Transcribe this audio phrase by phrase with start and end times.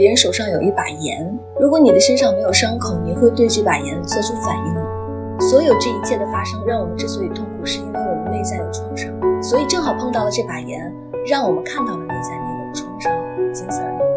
[0.00, 4.80] 别人手上有一把盐，如果你的身上没有伤口，你会对这把盐做出反应吗？
[5.38, 10.90] 所有这一切的发生，让我们之所以痛苦，是因为我们内在有创伤，所以正好碰到了这把盐，
[11.28, 13.12] 让我们看到了内在那个创伤，
[13.52, 14.09] 仅此而已。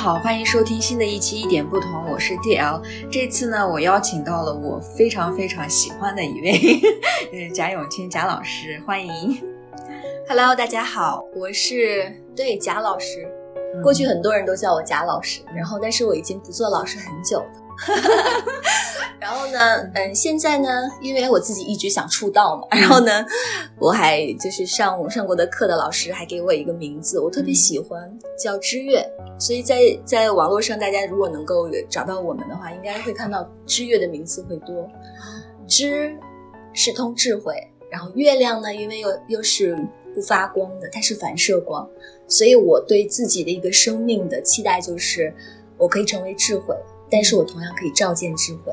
[0.00, 2.80] 好，欢迎收听新的一期《一点不同》，我是 D L。
[3.12, 6.80] 这次呢，我邀请到了我非常非常喜欢的一位，
[7.34, 9.38] 嗯，贾永清贾老师，欢迎。
[10.26, 13.28] Hello，大家好，我是对贾老师。
[13.82, 17.50] 过去很多人都叫我贾老师，然后但是我已经不做老师很久了。
[19.20, 19.58] 然后呢，
[19.94, 20.68] 嗯，现在呢，
[21.02, 23.24] 因为我自己一直想出道嘛，然后呢，
[23.78, 28.10] 我还就是上我上过的课的老师还给我一个名字，我特别喜欢
[28.42, 29.06] 叫知月，
[29.38, 34.88] 所以在在网络上，大家如果能够找到我们的话，应该会看到知月的名字会多。
[35.68, 36.16] 知
[36.72, 37.54] 是通智慧，
[37.90, 39.76] 然后月亮呢，因为又又是
[40.14, 41.86] 不发光的，它是反射光，
[42.26, 45.32] 所以我对自己的一个生命的期待就是
[45.76, 46.74] 我可以成为智慧。
[47.12, 48.72] 但是我同样可以照见智慧，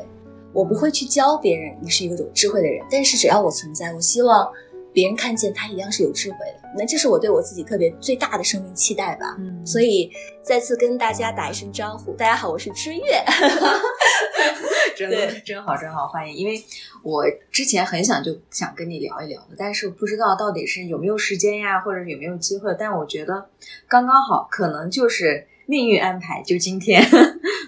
[0.53, 4.51] 我不会去教别人你是一个有智慧的人，但是只要我存在，我希望
[4.91, 6.69] 别人看见他一样是有智慧的。
[6.77, 9.35] 那这是我对我自己特别最大的生命期待吧。
[9.39, 13.01] 嗯，所以再次跟大家打一声招呼，大家好，我是知月。
[14.95, 16.35] 真的真好真好，欢迎！
[16.35, 16.59] 因为
[17.03, 22.75] 我之前很想就想跟你聊一聊的，但是不知道到底是有没有时间呀，或者有没有机会。
[22.79, 23.47] 但我觉得
[23.87, 27.03] 刚刚好，可能就是命运安排，就今天。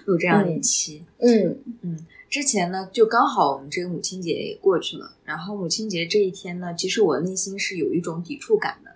[0.06, 8.92] 录这样一期，嗯嗯，之前呢，就刚好我们这个母亲节也过去了，然后母亲节这一天呢，其实我内心是有一种抵触感的，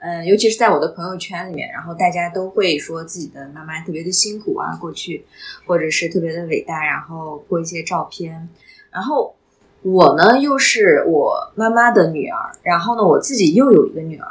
[0.00, 5.24] 嗯，尤其是在我的朋友圈里面，然后大家都会说自己的妈妈特别的辛苦啊，过去
[5.64, 8.46] 或者是特别的伟大，然后播一些照片，
[8.90, 9.34] 然后
[9.80, 14.28] 我呢又是我妈妈的女儿，然后呢我自己又有一个女儿，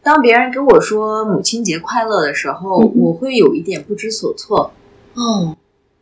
[0.00, 4.70] 当别人跟我说母亲节快乐的时候，我会有一点不知所措。
[5.16, 5.56] 嗯，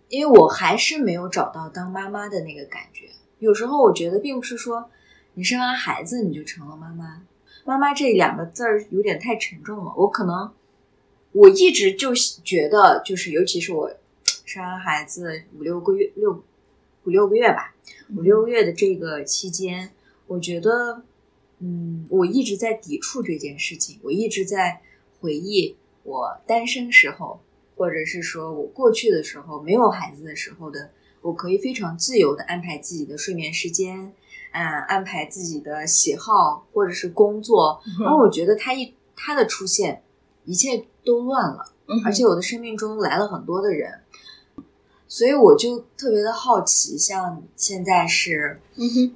[0.09, 3.09] 因为我还是没有找到当妈妈的那个感觉。
[3.39, 4.89] 有时候我觉得，并不是说
[5.35, 7.23] 你生完孩子你就成了妈妈，
[7.65, 9.93] 妈妈这两个字儿有点太沉重了。
[9.97, 10.53] 我可能
[11.33, 13.91] 我一直就觉得，就是尤其是我
[14.45, 16.43] 生完孩子五六个月六
[17.05, 17.75] 五六个月吧，
[18.17, 19.91] 五六个月的这个期间，
[20.29, 21.03] 我觉得，
[21.59, 24.81] 嗯，我一直在抵触这件事情，我一直在
[25.21, 27.41] 回忆我单身时候。
[27.77, 34.15] 或者是说我过去的时候没有孩子的时候的，我可以非常自由的安排自己的睡眠时间，
[34.53, 37.81] 嗯，安排自己的喜好或者是工作。
[38.01, 40.03] 然后我觉得他一他的出现，
[40.47, 41.71] 一切都乱了，
[42.05, 44.01] 而且我的生命中来了很多的人，
[45.07, 48.59] 所以我就特别的好奇，像现在是，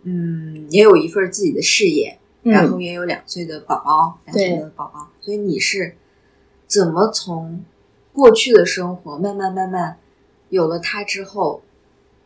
[0.03, 5.97] 嗯，也有一份自己的事业，然后也有两岁的宝宝，两岁的宝宝，所以你是
[6.66, 7.65] 怎么从？
[8.12, 9.98] 过去的生活慢慢慢慢
[10.48, 11.62] 有了他之后，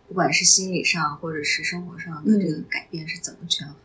[0.08, 3.76] 不管是心理上或者是生活上的这个改变是怎么权衡？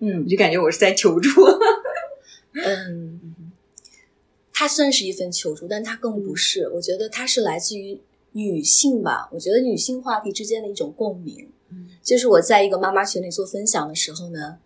[0.00, 1.30] 嗯，我就感觉我是在求助。
[2.54, 3.52] 嗯，
[4.52, 6.68] 他算是一份求助，但他更不是。
[6.70, 8.00] 我觉得他是来自于
[8.32, 9.28] 女性吧。
[9.32, 11.50] 我觉得女性话题之间的一种共鸣。
[11.70, 14.58] 嗯，就是我在一个妈妈群里做分享的时候呢，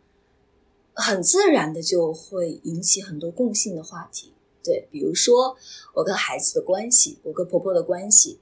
[0.94, 4.32] 很自然的就会引起很多共性的话题。
[4.62, 5.56] 对，比如说
[5.94, 8.38] 我跟孩子的关系，我跟婆婆的关系，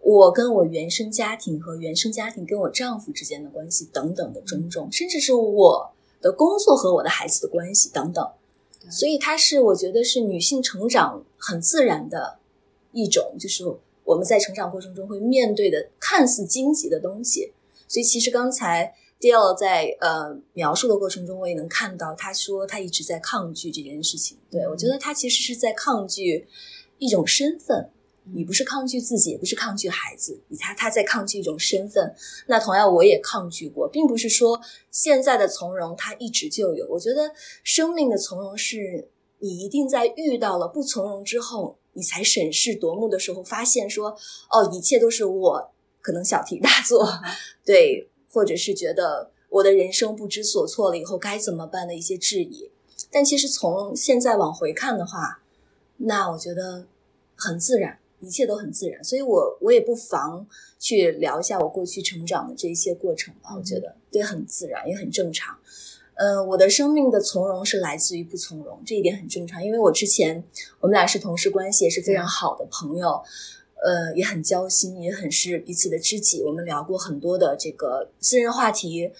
[0.00, 8.30] 我跟我原生家庭和原生家庭跟我丈夫之间的关系等等的种种，甚至是我的工作和我的孩子的关系等等。
[8.90, 12.38] 所以它是我觉得是女性成长很自然的
[12.92, 13.64] 一种，就是
[14.04, 17.52] 我们在成长过程中会面对的看似荆棘的东西。
[17.88, 18.94] 所以其实刚才。
[19.20, 24.36] D a l 在呃描述的过程中，我也能看到，他说他一直在抗拒这件事情。
[24.50, 26.46] 对我觉得他其实是在抗拒
[26.98, 27.88] 一种身份，
[28.34, 32.14] 你不是抗拒自己，也不是抗拒孩子，你他他在抗拒一种身份。
[32.48, 36.86] 那同样，我也抗拒过，并不是说现在的从容他一直就有。
[36.90, 37.30] 我觉得
[37.62, 39.08] 生命的从容是
[39.38, 44.10] 你一定在遇到了不从容之后，你才审视夺目的时候，发现说
[44.50, 45.72] 哦，一切都是我
[46.02, 47.08] 可能小题大做，
[47.64, 48.10] 对。
[48.34, 52.68] 或者是觉得我的人生不知所措了以后该怎么办的一些质疑，
[53.12, 55.40] 但其实从现在往回看的话，
[55.98, 56.86] 那我觉得
[57.36, 60.44] 很自然，一切都很自然，所以我我也不妨
[60.80, 63.50] 去聊一下我过去成长的这一些过程吧。
[63.56, 65.56] 我觉得对，很自然，也很正常。
[66.16, 69.64] 嗯，我的生命的从容是来自于不从容，这一点很正常。
[69.64, 70.42] 因为我之前
[70.80, 73.22] 我们俩是同事关系，也是非常好的朋友，
[73.84, 76.42] 呃，也很交心，也很是彼此的知己。
[76.42, 79.12] 我们聊过很多的这个私人话题。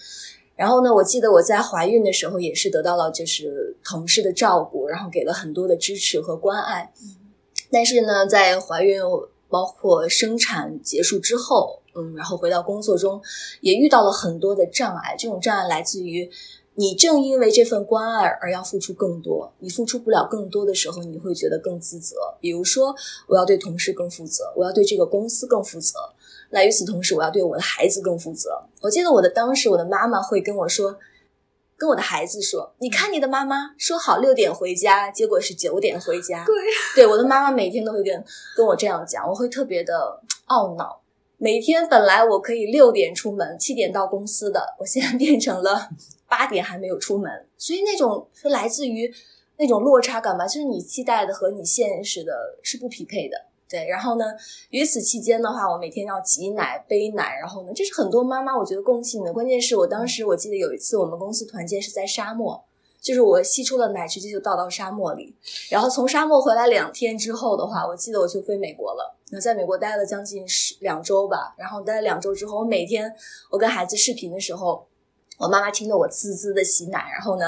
[0.55, 6.91] 然后呢，我记得我在怀孕的时候也是得到了就是同事的照顾，然后给了很多的支持和关爱。
[7.69, 8.99] 但是呢，在怀孕
[9.49, 13.21] 包括生产结束之后，嗯，然后回到工作中，
[13.61, 15.15] 也遇到了很多的障碍。
[15.15, 16.29] 这种障碍来自于。
[16.77, 22.15] 你正因为这份关爱而要付出更多，你付出不了更多的时候，你会觉得更自责。
[22.39, 22.93] 比如说，
[23.27, 25.97] 我要对同事更负责，我要对这个公司更负责。
[26.49, 28.61] 那与此同时，我要对我的孩子更负责。
[28.81, 30.97] 我记得我的当时，我的妈妈会跟我说，
[31.77, 36.55] 跟我的孩子说：“你看你的妈妈说好六点回家，结果是九点回家。”对，
[36.95, 38.23] 对，我的妈妈每天都会跟
[38.57, 41.01] 跟我这样讲，我会特别的懊恼。
[41.37, 45.89] 每天本来我可以六点出门，七点到公司的，我现在变成了。
[46.37, 49.09] 八点还没有出门，所以那种是来自于
[49.55, 53.45] 那种落差感吧，就是你期待的和你现实的是不匹配的。
[53.69, 54.25] 对，然后呢，
[54.69, 59.31] 于此期间的话，我每天要挤奶、背奶，然后呢，这是很多妈妈我觉得共性的。
[59.31, 62.65] 关键是我当时我记得有一次我们公司团建是在沙漠，
[62.99, 65.33] 就是我吸出了奶直接就倒到沙漠里，
[65.69, 69.15] 然后从沙漠回来两天之后的话，我记得我就飞美国了。
[69.31, 73.15] 那在美国待了将近十两周吧，然后待了两周之后，我每天
[73.49, 74.85] 我跟孩子视频的时候。
[75.37, 77.45] 我妈妈听得我滋滋的洗奶，然后呢，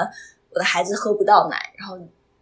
[0.51, 1.97] 我的孩子喝不到奶，然后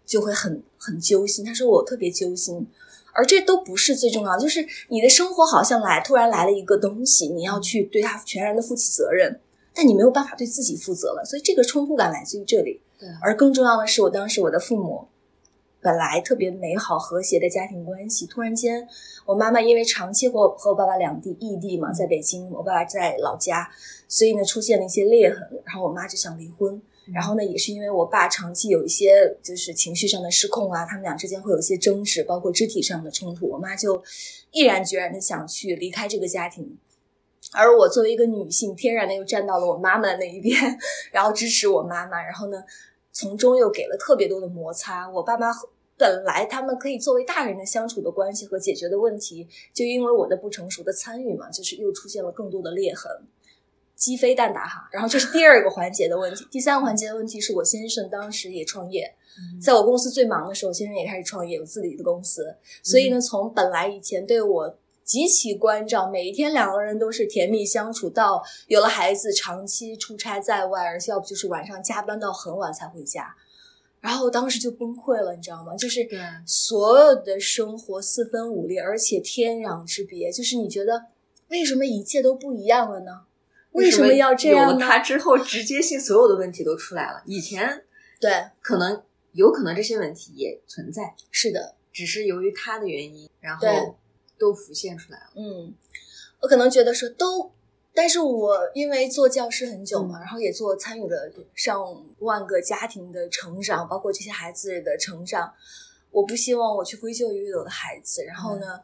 [0.06, 1.46] 就会很很揪心。
[1.46, 2.68] 她说我特别揪心，
[3.14, 9.40] 而这都不是最重要，就是你的生活好像来突然来了一个东西，你要去对它全然的负起责任，
[9.74, 12.82] 但你没有办法对自己负责了，所以这个冲突感来自于这里。
[12.98, 15.08] 对，而更重要的是，我当时我的父母。
[15.86, 18.88] 本来特别美好和谐的家庭关系，突然间，
[19.24, 23.70] 我妈妈因为长期和和我爸爸两地异地嘛，在北京，我爸爸在老家，
[24.08, 26.82] 所以呢出现了一些裂痕，然后我妈就想离婚，
[27.14, 34.04] 然后呢也是因为我爸长期有一些就是情绪上的失控啊，他们俩之间会有一些争执，包括肢体上的冲突，我妈就
[34.50, 36.80] 毅然决然的想去离开这个家庭，
[37.54, 40.60] 而我作为一个女性，天然的又站到了我妈妈那一边，
[41.14, 42.64] 然后支持我妈妈，然后呢
[43.12, 45.70] 从中又给了特别多的摩擦，我爸妈和。
[45.98, 53.10] 本来他们可以作为大人的相处的关系和解决的问题，就因为我的不成熟的参与嘛，就是又出现了更多的裂痕，
[53.96, 54.90] 鸡飞蛋打哈。
[54.92, 59.16] 然后这是第二个环节的问题，第三个环节的问题是我先生当时也创业，
[59.62, 62.56] 在我公司最忙的时候，先生也开始创业，有自己的公司。
[62.84, 73.34] 所以呢，从本来以前对我极其关照，每一天两个人都是甜蜜相处，到有了孩子，长期出差在外，而且要不就是晚上加班到很晚才回家。
[74.06, 75.76] 然后我当时就崩溃了，你知道吗？
[75.76, 76.08] 就是
[76.46, 80.32] 所有的生活四分五裂，而且天壤之别。
[80.32, 81.06] 就是你觉得
[81.48, 83.22] 为什么一切都不一样了呢？
[83.72, 84.74] 为什么要这样呢？
[84.74, 87.24] 有了他之后，直接性所有的问题都出来了。
[87.26, 87.84] 以前
[88.22, 93.98] 对，可能有可能这些问题也存在，是的，只是由于他的原因，然后
[94.38, 95.32] 都浮现出来了。
[95.36, 95.74] 嗯，
[96.42, 97.55] 我可能觉得说都。
[97.96, 105.54] 但是我因为做教师很久嘛，然后也做参与了上万个家庭的成长，包括这些孩子的成长。
[106.12, 108.82] 我不希望我去归咎于我的孩子，然后呢，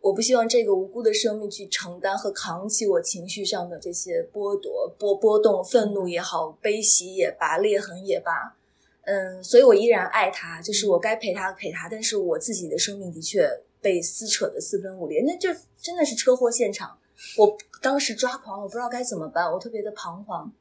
[0.00, 8.56] 我不希望这个无辜的生命去承担和扛起我情绪上的这些剥夺、波波动、愤怒也好、悲喜也罢、裂痕也罢。
[9.02, 13.48] 嗯，所以我依然爱他，就是我该陪他陪他，但是我自己的生命的确
[13.80, 15.48] 被撕扯的四分五裂，那就
[15.80, 16.98] 真的是车祸现场。
[17.36, 20.52] 我当时抓狂，我不知道该怎么办，我特别的彷徨，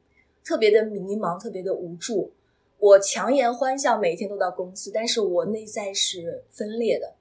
[0.43, 2.31] 特别的迷茫，特别的无助。
[2.79, 7.15] 我强颜欢笑，每天都到公司，但是我内在是分裂的。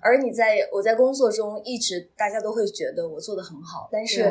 [0.00, 4.22] 而你在我在工作中一直，大家都会觉得我做的很好，但是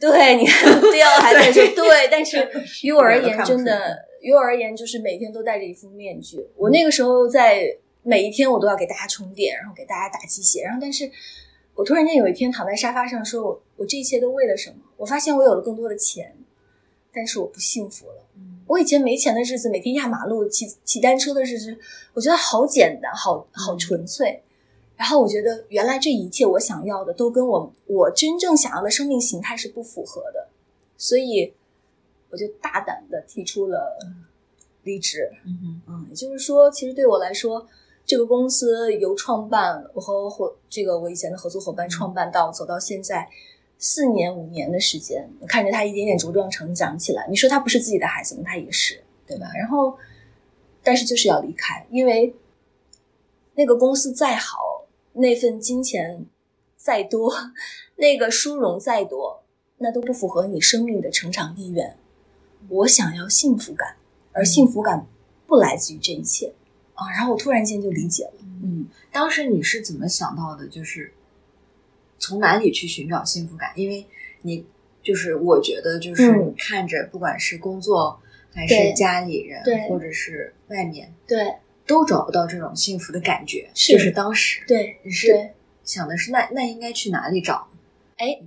[0.00, 0.44] 对你
[0.92, 2.48] 第二还在说对，但是
[2.86, 6.48] 于我而言，真的于我而言，就是每天都戴着一副面具。
[6.56, 7.64] 我那个时候在
[8.02, 11.10] 每一天，我都要给大家充电，然后给大家打鸡血，然后但是。
[11.74, 16.36] 我突然间有一天躺在沙发上，说：“我我这一切都为了什么？”我发现我有了更多的钱，
[17.12, 18.26] 但是我不幸福了。
[18.66, 21.76] 我以前没钱的日子，每天压马路、骑骑单车的日子，
[22.14, 24.42] 我觉得好简单，好好纯粹。
[24.96, 30.48] 然后我觉得，原来这一切我想要的，都跟我我真正想要的生命形态是不符合的。
[30.96, 31.52] 所以，
[32.30, 33.98] 我就大胆的提出了
[34.82, 35.30] 离职。
[35.46, 37.66] 嗯嗯，也就是说，其实对我来说。
[38.04, 43.28] 这个公司由创办，我和伙这个我以前的合作伙伴创办到走到现在
[43.78, 47.26] 四年五年的时间，看着他一点点茁壮成长起来。
[47.28, 48.42] 你说他不是自己的孩子吗？
[48.44, 49.46] 他也是，对吧？
[49.56, 49.96] 然后，
[50.82, 52.34] 但是就是要离开，因为
[53.54, 56.26] 那个公司再好，那份金钱
[56.76, 57.32] 再多，
[57.96, 59.42] 那个殊荣再多，
[59.78, 61.96] 那都不符合你生命的成长意愿。
[62.68, 63.96] 我想要幸福感，
[64.32, 65.06] 而幸福感
[65.46, 66.52] 不来自于这一切
[66.94, 67.10] 啊。
[67.10, 68.32] 然后我突然间就理解了，
[68.62, 70.66] 嗯，当时你是怎么想到的？
[70.68, 71.12] 就是
[72.18, 73.72] 从哪里去寻找幸福感？
[73.76, 74.06] 因为
[74.42, 74.64] 你
[75.02, 78.20] 就是我觉得，就是嗯你看着，不管是工作
[78.54, 81.54] 还是家里人，对或者是外面，对
[81.86, 83.68] 都找不到这种幸福的感觉。
[83.74, 85.50] 是就是当时对你是，
[85.84, 87.68] 想的是那那应该去哪里找？
[88.16, 88.40] 哎，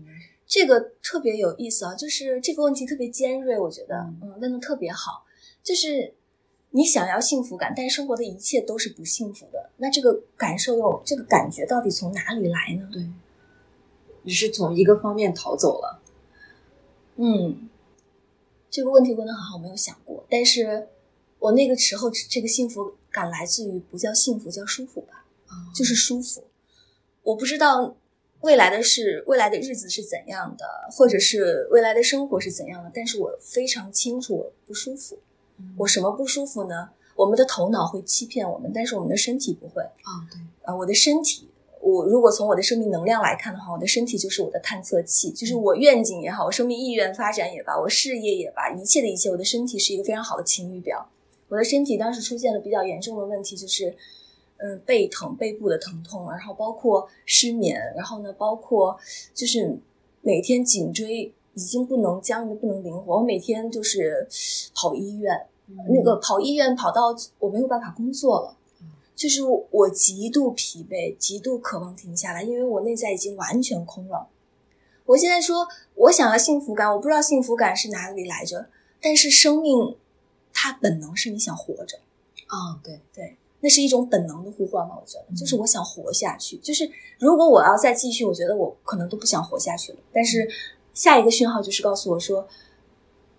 [0.47, 5.25] 这个特别有意思啊，就是这个问题特别尖锐，我觉得，嗯嗯，问的特别好。
[5.61, 6.13] 就是
[6.75, 12.89] 你想要幸福感，但生活的一切都是不幸福的，那这个感受又这个感觉到底从哪里来呢？
[12.91, 13.09] 对，
[14.23, 16.01] 你是从一个方面逃走了。
[17.15, 17.69] 嗯，
[18.69, 20.25] 这个问题问的很好，我没有想过。
[20.29, 20.89] 但是
[21.39, 25.23] 我那个时候这个幸福感来自于不叫幸福，叫舒服吧，
[25.73, 26.43] 就是舒服。
[27.23, 27.95] 我不知道
[28.41, 35.17] 未来的是未来的日子是怎样的，或者是未来的生活是怎样的，但是我非常清楚我不舒服。
[35.77, 36.89] 我什么不舒服呢？
[37.15, 39.81] 我们的头脑会欺骗我们，但是我们的身体不会。
[39.81, 51.07] 啊，对，啊，我的身体，我如果从我的生命能量来看的话，我的身体就是我的探测器，就是我愿景也好，我生命意愿发展也罢，我事业也罢，一切的一切，我的身体是一个非常好的晴雨表。
[51.47, 53.95] 我的身体当时出现了比较严重的问题，就是
[54.57, 58.97] 嗯背疼、背部的疼痛，然后包括失眠，然后呢，包括
[59.33, 59.77] 就是
[60.21, 64.27] 每天颈椎已经不能僵硬的不能灵活，我每天就是
[64.75, 65.47] 跑医院，
[65.89, 68.57] 那个跑医院跑到我没有办法工作了，
[69.15, 74.27] 就是我极度疲惫，极度渴望停下来，因为我内在已经完全空了。
[75.05, 78.67] 我现在说我想要幸福感，我不知道幸福感是哪里来着，
[79.01, 79.95] 但是生命
[80.53, 81.99] 它本能是你想活着，
[82.47, 86.57] 啊，对，对，那是一种本能的呼唤吧，我觉得，就是我想活下去。
[86.57, 89.99] 就是如果我要再继续，我觉得我可能都不想活下去了。
[90.11, 90.49] 但是
[90.95, 92.47] 下一个讯号就是告诉我说，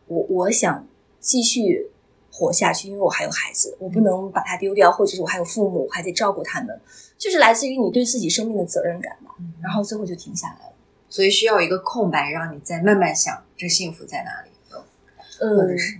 [0.06, 0.86] 我我想
[1.18, 1.90] 继续
[2.30, 6.80] 活下去，因为我还有孩子，我不能把他丢掉，或者是我还有父母，还得照顾他们，
[7.18, 9.34] 就是来自于你对自己生命的责任感吧。
[9.60, 10.72] 然后最后就停下来了。
[11.08, 15.98] 所以需要一个空白，让你再慢慢想这幸福在哪里，或嗯者，是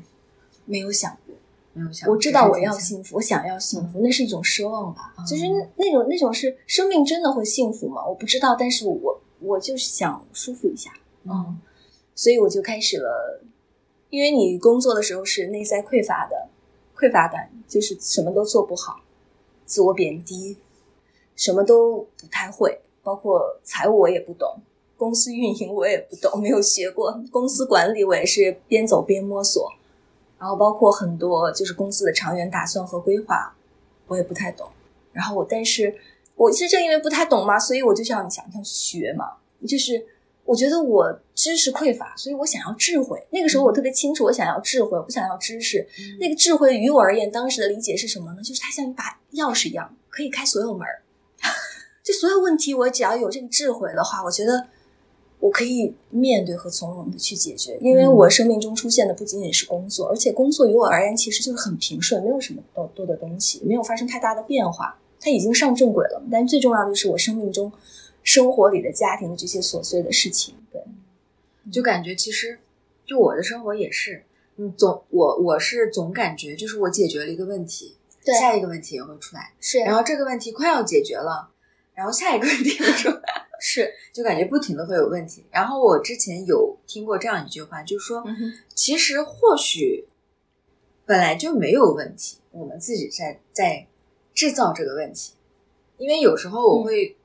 [0.66, 1.34] 没有想过。
[1.72, 2.08] 没有想。
[2.10, 5.14] 我知道我要幸福，我想要幸福，那是一种奢望吧？
[5.18, 8.04] 嗯就是那那种那种是生命真的会幸福吗？
[8.06, 10.90] 我不知道，但是我我就是想舒服一下，
[11.28, 11.58] 嗯
[12.14, 13.42] 所以我就开始了。
[14.08, 16.48] 因为你工作的时候是内在匮乏的，
[16.96, 19.00] 匮乏感就是什么都做不好，
[19.66, 20.56] 自我贬低，
[21.34, 24.60] 什么都不太会，包括财务我也不懂，
[24.96, 29.70] 公司运营我也不懂，没有学过，公司管理我也是边走边摸索。
[30.38, 33.54] 然后包括很多就是公司的长远打算和规划，
[34.06, 34.70] 我也不太懂。
[35.12, 35.94] 然后我，但是
[36.36, 39.32] 我是正因为不太懂嘛，所以我就想想想去学嘛。
[39.66, 40.06] 就是
[40.46, 43.20] 我觉得我知识匮乏，所以我想要智慧。
[43.30, 45.86] 那个时候我特别清楚，我想要智慧，我不想要知识。
[46.20, 48.42] 那个智慧于我而言，当时的理解是什么呢？
[48.42, 51.02] 就是它像一把钥匙一样，可以开所有门儿。
[52.02, 54.68] 就所有问题，我只要有这个智慧的话，我觉得
[55.40, 57.76] 我可以面对和从容的去解决。
[57.80, 64.96] 因为我生命中出现的不仅仅是工作，而且工作于我而言其实就是很平顺，没有什么多多的东西，没有发生太大的变化。
[65.18, 67.72] 它已经上正轨了，但最重要的是我生命中
[68.26, 70.56] 生活里的家庭的这些琐碎的事情。
[70.70, 70.82] 对，
[71.72, 72.58] 就感觉其实
[73.06, 74.24] 就我的生活也是，
[74.56, 81.50] 嗯，总我我是总感觉就是我解决了一个问题，对下一个问题也会出来，是，然后这个问题快要解决了，
[81.94, 85.44] 然后下一个问题又出来， 是，就感觉不停的会有问题。
[85.52, 90.04] 然后我之前有听过这样一句话，就是说，嗯，其实或许
[91.06, 93.86] 本来就没有问题，我们自己在在
[94.34, 95.34] 制造这个问题。
[95.98, 97.16] 因为有时候我会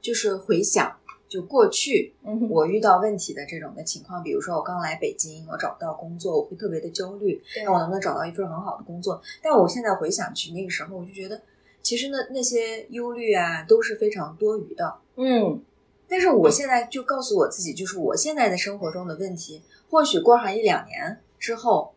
[0.00, 0.96] 就是回想，
[1.28, 9.20] 就过去嗯，我遇到问题的这种的情况，比如说我刚来北京，我找不到工作，我会特别的焦虑，那我能不能找到一份很好的工作？
[9.42, 11.42] 但我现在回想起那个时候，我就觉得，
[11.82, 15.00] 其实呢那些忧虑啊都是非常多余的。
[15.16, 15.60] 嗯，
[16.08, 21.94] 但是我现在就告诉我自己，就是我现在的生活中的问题，或许过上一两年之后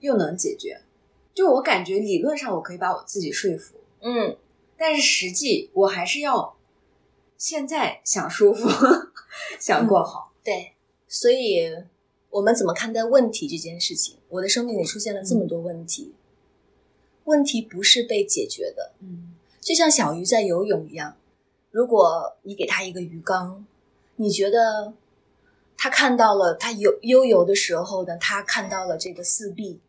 [0.00, 0.82] 又能解决。
[1.34, 4.36] 就我感觉理论上我可以把我自己说服，嗯，
[4.76, 6.54] 但是实际我还是要
[7.42, 8.68] 现在想舒服，
[9.58, 10.32] 想过好。
[10.44, 10.74] 对，
[11.08, 11.76] 所以
[12.30, 14.14] 我们怎么看待问题这件事情？
[14.28, 16.14] 我的生命里出现了这么多问题，
[17.24, 21.16] 问题不是被解决的，嗯就像小鱼在游泳一样。
[21.72, 23.66] 如果你给它一个鱼缸，
[24.14, 24.94] 你觉得
[25.76, 29.80] 它看到了它游悠游的时候呢，它看到了这个四壁，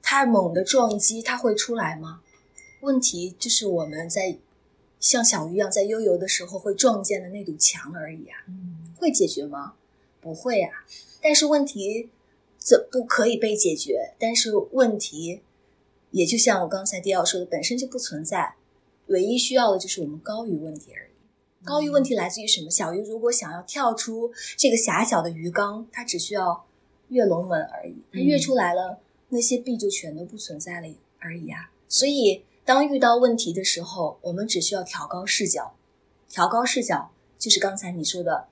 [0.00, 2.22] 它猛地撞击，它会出来吗？
[2.80, 4.38] 问题就是我们在
[5.04, 8.38] 像小鱼一样在悠游的时候会撞见的那堵墙而已啊。
[8.48, 9.74] 嗯会解决吗？
[10.22, 10.86] 不会啊。
[11.20, 12.08] 但是问题
[12.56, 14.14] 怎不可以被解决？
[14.18, 15.42] 但是问题
[16.10, 18.54] 也就像我刚才迪奥说的，本身就不存在，
[19.08, 21.10] 唯一需要的就是我们高于问题而已。
[21.66, 22.70] 高于问题来自于什么？
[22.70, 26.64] 小鱼如果想要跳出这个狭小的鱼缸，它只需要
[27.08, 27.96] 跃龙门而已。
[28.10, 31.70] 它跃出来了，那些壁就全都不存在了而已啊。
[31.88, 35.74] 所以，当遇到问题的时候，我们只需要调高视角。
[36.28, 38.48] 调高视角就是刚才你说的，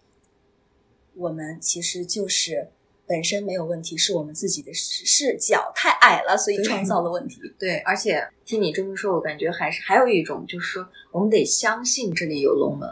[1.14, 2.69] 我们其实就是
[3.07, 7.40] 本身没有问题，是我们自己的视角太矮了，所以创造了问题。
[7.59, 12.88] 对，而且听你这么说，我感觉还是还有一种，就是说我们得相信这里有龙门。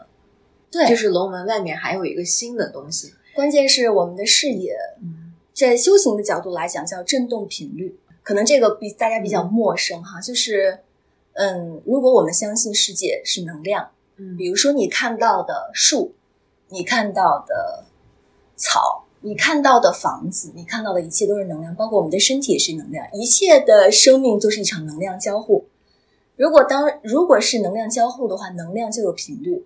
[0.70, 3.12] 对，就是龙门外面还有一个新的东西。
[3.34, 4.74] 关键是我们的视野，
[5.52, 7.98] 在修行的角度来讲，叫振动频率。
[8.22, 10.80] 可能这个比大家比较陌生哈，就是，
[11.40, 16.12] 嗯，如果我们相信世界是能量，嗯，比如说你看到的树，
[16.68, 17.87] 你看到的
[18.56, 25.64] 草，你看到的房子，你看到的一切都是能量，包括我们的身体也是能量，一切的生命都是一场能量交互。
[26.37, 29.64] 如果当如果是能量交互的话，能量就有频率。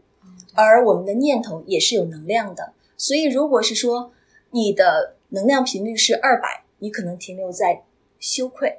[0.55, 4.13] 而我们的念头也是有能量的，所以如果是说
[4.53, 7.83] 你的能量频率是二百，你可能停留在
[8.21, 8.79] 羞愧；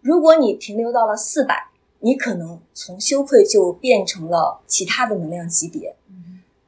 [0.00, 1.67] 如果你停留到了四百，
[2.00, 5.94] 你可能从羞愧就变成了其他的能量级别。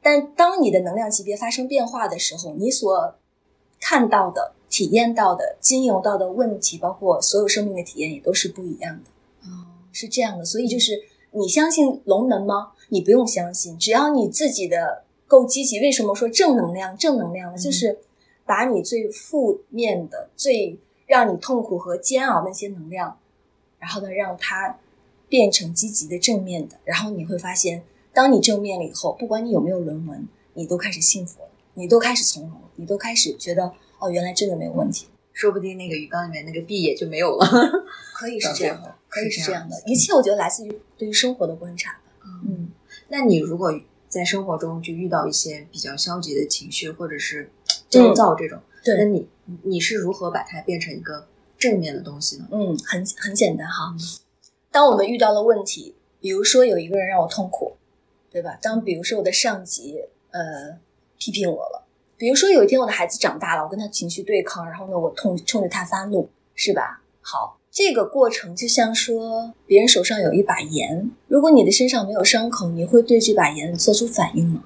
[0.01, 3.15] 但当你的能量级别发生变化的时候，你所
[3.79, 9.11] 看到的、体验到的、经由到的问题，包括所有生命的体验，也都是不一样的。
[9.43, 12.71] 哦，是这样的，所以就是你相信龙能吗？
[12.89, 15.79] 你不用相信，只要你自己的够积极。
[15.79, 16.97] 为什么说正能量？
[16.97, 17.57] 正能量呢？
[17.57, 17.99] 就是
[18.43, 23.19] 把你最负面的、最让你痛苦和煎熬那些能量，
[23.77, 24.77] 然后呢，让它
[25.31, 26.75] 变成积极的、正面的。
[26.83, 27.81] 然后你会发现，
[28.13, 35.07] 当你正面了以后，不管你有没有论文，你都开始幸福了，你都开始从容，你都开始觉得哦，原来真的没有问题。
[35.31, 37.47] 说不定那个鱼缸里面那个币也就没有了。
[38.13, 39.81] 可以是这样的，可以是这样的。
[39.85, 41.97] 一切我觉得来自于对于生活的观察。
[42.45, 42.69] 嗯。
[43.07, 43.73] 那你如果
[44.09, 47.49] 在生活中就遇到一些比较消极的情绪，或者是
[47.89, 49.25] 焦躁这种，对，那你
[49.63, 51.25] 你是如何把它变成一个
[51.57, 52.49] 正面的东西呢？
[52.51, 53.95] 嗯，很很简单哈。
[54.71, 57.73] 当我们遇到了问题，比如说有一个人让我痛苦，
[58.31, 58.57] 对吧？
[58.61, 60.79] 当比如说我的上级呃
[61.17, 61.85] 批评我了，
[62.17, 67.01] 比如说有一天我的孩子长大了，我跟他情绪对抗，然后呢我痛冲着他发怒，是吧？
[67.21, 67.57] 好。
[67.73, 74.65] 这个过程就像说，别人手上有一把盐，如果你的身上没有伤口，你会对这把盐做出反应吗？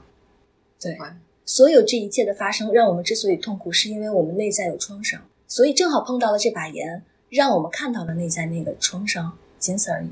[0.82, 0.98] 对，
[1.46, 10.10] 所有这一切的发生，让我们之所以痛苦，是因为我们内在有创伤，所以正好碰到了这把盐，让我们看到了内在那个创伤，仅此而已。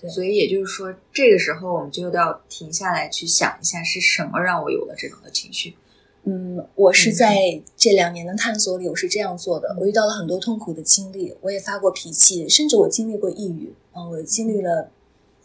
[0.00, 5.76] 对，所以也就是说，这个时候我们就要停下来去想一下，是什么让我有了这种的情绪。
[6.22, 9.74] 嗯，我是在这两年的探索里，我是这样做的。
[9.80, 13.74] 我遇到了很多痛苦的经历，我也发过脾气，甚至我经历过抑郁。
[13.94, 14.90] 嗯，我经历了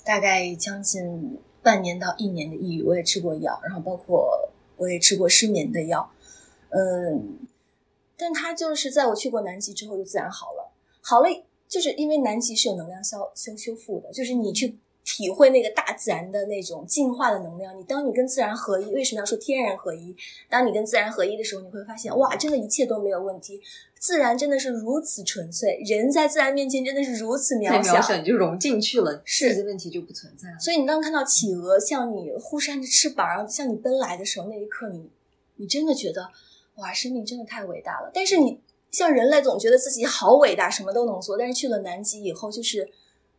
[0.03, 6.11] 大概将近半年到一年的抑郁，我也吃过药，然后包括我也吃过失眠的药。
[6.69, 7.39] 嗯，
[8.17, 11.27] 但它就是在我去过南极之后就自然好了，好了，
[11.73, 14.77] 就是因为南极是有能量消修修复的，就是你去。
[15.05, 17.77] 体会那个大自然的那种进化的能量。
[17.77, 20.15] 你当你跟自然合一，为什么要说天人合一？
[20.49, 23.61] 当你跟自然合一的时候，你会发现，哇，真的一切都没有问题。
[23.99, 30.57] 自然真的是如此纯粹，人在自然面前真的是如此渺小，小你就融进去了，是的问题就不存在了。
[30.57, 35.09] 所以你当看到企鹅向你忽扇着翅膀，然后向你奔来的时候，那一刻你
[35.57, 36.29] 你真的觉得，
[36.75, 38.09] 哇，生命真的太伟大了。
[38.13, 38.57] 但是你
[38.93, 42.89] 像人类总觉得自己好伟大，什么都能做，但是去了南极以后，就是。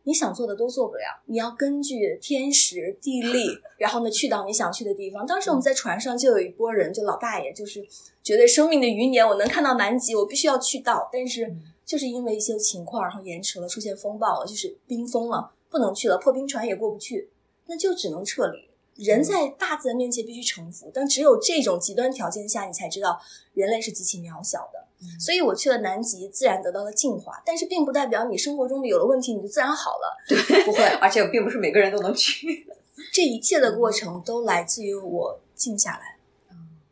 [0.07, 3.47] 你想做的都做不了，你要根据天时地利，
[3.79, 5.25] 然后呢去到你想去的地方。
[5.25, 7.83] 当时我们在船上就有一波人，就老大爷，就是
[8.21, 11.09] 觉得生命的余年我能看到南极，我必须要去到。
[11.11, 11.51] 但是
[11.83, 17.31] 就是因为一些情况，然后延迟了，出现风暴了，就是冰封了，不能去了，破冰船也过不去，
[17.65, 18.69] 那就只能撤离。
[19.03, 23.19] 人在大自然面前必须臣服，但只有这种极端条件下，你才知道
[23.55, 24.84] 人类是极其渺小的。
[25.19, 30.17] 所以我去了南极，自然得到了净化，但是并不代表你生活中有了问题你就自然好了。
[30.27, 32.67] 对，不会， 而且并不是每个人都能去。
[33.11, 36.17] 这一切的过程都来自于我静下来，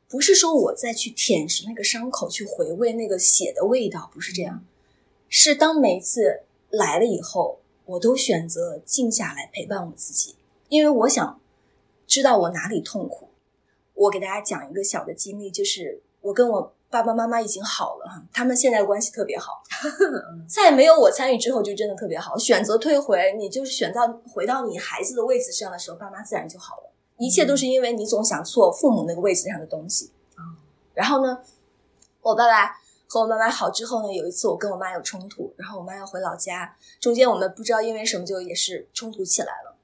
[0.07, 4.63] 不是说我再去舔舐那个伤口，去回味那个血的味道，不是这样。
[5.27, 10.35] 是当每一次来了以后，我都选择静下来陪伴我自己，
[10.69, 11.39] 因为我想
[12.05, 13.29] 知道我哪里痛苦。
[13.95, 16.73] 我给大家讲一个小的经历，就是我跟我。
[16.93, 19.63] 爸爸妈妈已经好了哈，他们现在关系特别好。
[20.47, 22.37] 在没有我参与之后，就真的特别好。
[22.37, 26.91] 选择退回，你就是选到回到你孩子的位置上的时候，爸妈自然就好了。
[27.17, 30.11] 一切都是因为你总想错父母那个位置上的东西。
[30.93, 31.39] 然后呢，
[32.21, 32.75] 我爸爸
[33.07, 39.75] 和我妈妈好之后呢，有一次我跟我妈有冲突，然后我妈要回老家，中间我们不知道因为什么就也是冲突起来了。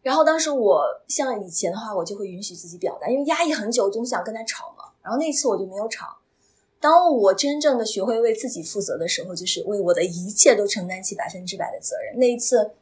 [0.00, 4.84] 然后当时我像以前的话，我就会允许自己表达，因为压抑很久，总想跟他吵嘛。
[5.02, 6.16] 然后那次我就没有吵。
[6.78, 12.18] 当我真正的学会为自己负责的时候，就是为我的一切都承担起百分之百的责任。
[12.18, 12.72] 那一次，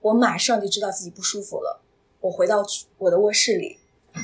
[0.00, 1.82] 我马上就知道自己不舒服了。
[2.20, 2.64] 我回到
[2.98, 3.78] 我的卧室里，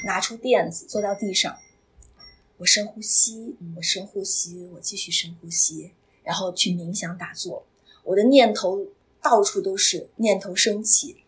[0.04, 1.56] 拿出垫子，坐到地上，
[2.58, 7.64] 我深呼吸，我深呼吸，我继续深呼吸，然后去冥想打坐。
[8.04, 8.86] 我的念头
[9.22, 11.24] 到处都是，念头升起。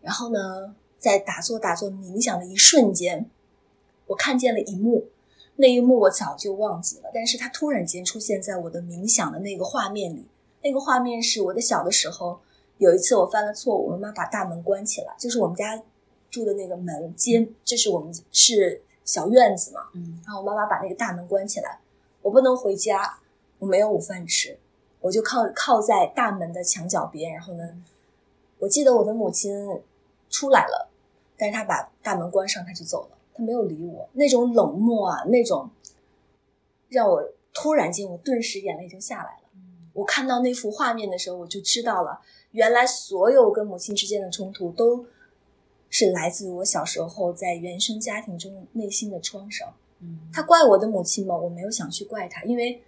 [0.00, 3.28] 然后呢，在打坐、打坐、冥想的一瞬间，
[4.06, 5.08] 我看见了一幕。
[5.56, 10.26] 那一幕我早就忘记了，但是它突然间出现在我的冥想的那个画面里。
[10.64, 12.40] 那个画面是我的小的时候，
[12.78, 15.82] 有一次我犯了错误，我妈把大门关起来，就是我们家
[16.30, 21.80] 住的那个门间，就是我们是小院子嘛，嗯，然后我妈妈把那个大门关起来，
[22.22, 23.18] 我不能回家，
[23.58, 24.56] 我没有午饭吃，
[25.00, 27.76] 我就靠靠在大门的墙角边，然后呢，
[28.60, 29.52] 我记得我的母亲
[30.30, 30.88] 出来了，
[31.36, 33.18] 但是她把大门关上，她就走了。
[33.34, 35.70] 他没有理我，那种冷漠啊，那种
[36.88, 39.48] 让我突然间，我顿时眼泪就下来了。
[39.94, 42.20] 我看到那幅画面的时候，我就知道了，
[42.52, 45.04] 原来所有跟母亲之间的冲突，都
[45.90, 49.74] 是来自于我小时候在原生家庭中内心的创伤。
[50.00, 51.36] 嗯，他怪我的母亲吗？
[51.36, 52.82] 我没有想去怪他，因为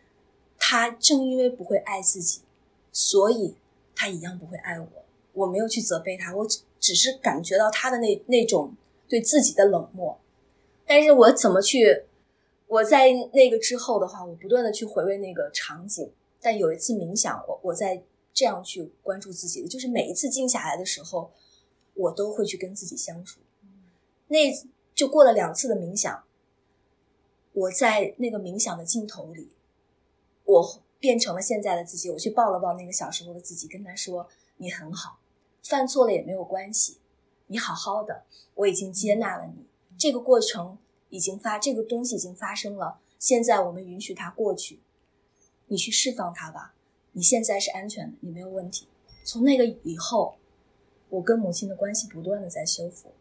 [0.59, 2.41] 他正因为不会爱自己，
[2.91, 3.55] 所以
[3.95, 4.87] 他一样不会爱我。
[5.35, 8.75] 我没有去责备他，我只只是感觉到他的那那种
[9.09, 10.19] 对自己的冷漠。
[10.95, 12.05] 但是我怎么去？
[12.69, 16.09] 我在那个之后的话，我不断的去回味那个场景。
[16.41, 21.33] 但有一次冥想，我我在这样去关注自己的，就是每一次静下来的时候，
[21.95, 23.41] 我都会去跟自己相处。
[24.29, 24.39] 那
[24.95, 26.23] 就过了两次的冥想，
[27.53, 29.51] 我在那个冥想的镜头里，
[30.45, 32.09] 我变成了现在的自己。
[32.09, 34.29] 我去抱了抱那个小时候的自己，跟他说
[34.59, 35.19] ：“你很好，
[35.65, 36.99] 犯错了也没有关系，
[37.49, 38.23] 你好好的，
[38.55, 40.77] 我已经接纳了你。”这个过程
[41.15, 42.99] 已经发，这个东西已经发生了。
[43.21, 44.81] 现在我们允许它过去，
[45.69, 46.75] 你去释放它吧。
[47.13, 48.89] 你现在是安全的，你没有问题。
[49.23, 50.35] 从那个以后，
[51.11, 53.13] 我跟母亲的关系不断的在修复。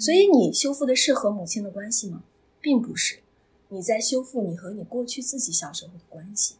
[0.00, 2.24] 所以你修复的是和母亲的关系吗？
[2.60, 3.20] 并不是，
[3.68, 6.56] 你在修复你和你过去自己小时候的关系。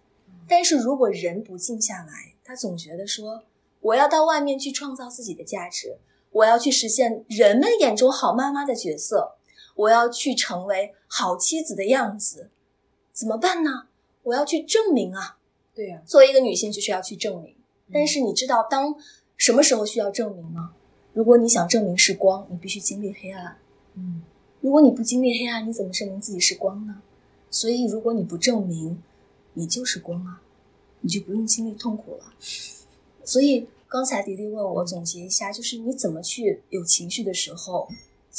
[0.46, 3.42] 但是如果人不静下来，他总觉得说
[3.80, 5.98] 我要到外面去创造自己的价值，
[6.30, 9.34] 我要去实现人们眼中好妈妈的角色。
[9.80, 12.50] 我要去成为好妻子的样子，
[13.12, 13.86] 怎么办呢？
[14.24, 15.38] 我要去证明啊！
[15.74, 17.54] 对呀，作为一个女性就是要去证明。
[17.90, 18.94] 但是你知道，当
[19.38, 20.74] 什么时候需要证明吗？
[21.14, 23.56] 如果你想证明是光，你必须经历黑暗。
[23.94, 24.22] 嗯，
[24.60, 27.00] 如果你不经历黑暗，你怎么证明自己是光呢？
[27.50, 29.02] 所以，如果你不证明，
[29.54, 30.42] 你就是光啊，
[31.00, 32.34] 你就不用经历痛苦了。
[33.24, 37.88] 所以，刚才迪迪问我总结一下，就是你怎么去有情绪的时候。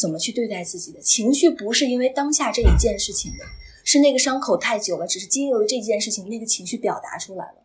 [0.01, 1.47] 怎么去对待自己的情绪？
[1.47, 3.45] 不是因为当下这一件事情的，
[3.83, 7.59] 是那个伤口太久了，只是经由这件事情，那个情绪表达出来了。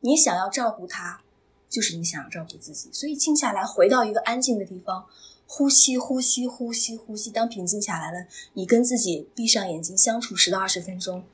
[0.00, 1.22] 你想要照顾他，
[1.70, 2.90] 就是你想要照顾自己。
[2.92, 5.06] 所以静下来，回到一个安静的地方，
[5.46, 7.30] 呼吸，呼吸，呼吸，呼吸。
[7.30, 11.24] 当平静下来了，你跟自己闭上眼睛相处十到二十分钟，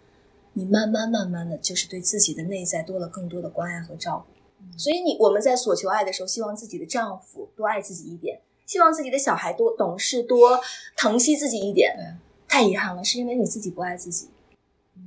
[0.53, 4.79] 你慢慢慢慢的就是对自己的内在多了更多的关爱和照顾。
[4.79, 8.41] 所以你我们在索求爱的时候，希望自己的丈夫多爱自己一点。
[8.67, 10.61] 希望自己的小孩多懂事，多
[10.97, 12.19] 疼惜自己一点。
[12.49, 14.29] 太遗憾了，是因为你自己不爱自己。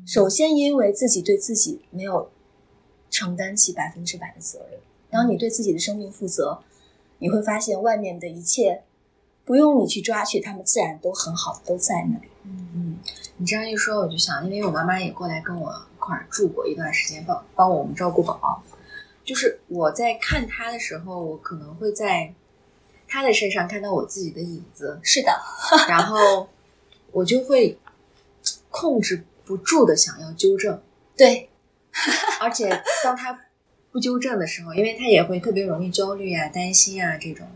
[0.06, 2.30] 首先，因为自己对自己没有
[3.10, 4.80] 承担起百分之百的责任。
[5.10, 6.60] 当你对自己的生命负责，
[7.17, 8.84] 你会发现外面的一切
[9.45, 12.28] 不用你去抓取，他们自然都很好，都在那里。
[12.43, 12.98] 嗯嗯，
[13.38, 18.62] 你这样一说，我就想，因为我妈妈也过来跟我一块儿住过一段时间，帮帮我们照顾宝宝。
[19.24, 22.34] 就是我在看她的时候，我可能会在。
[23.10, 25.32] 他的身上看到我自己的影子，是的，
[25.89, 26.48] 然后
[27.12, 27.78] 我就会
[28.69, 30.80] 控制不住的想要纠正，
[31.17, 31.50] 对，
[32.39, 32.69] 而且
[33.04, 33.38] 当他
[33.91, 37.48] 不纠正的时候，因为他也会特别容易焦虑啊、担心啊这种，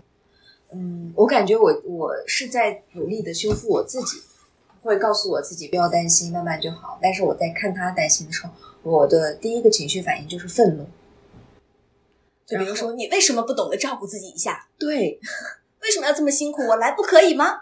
[0.71, 4.21] 嗯，我感觉我我是在努力的修复我自己，
[4.81, 6.97] 会告诉我自己不要担心，慢慢就好。
[6.99, 10.87] 但是我在看他担心的时候，我的第一个情绪反应就是愤怒。
[12.45, 14.67] 就比如说，你为什么不懂得照顾自己一下？
[14.77, 15.19] 对，
[15.81, 16.61] 为什么要这么辛苦？
[16.63, 17.59] 我来不可以吗？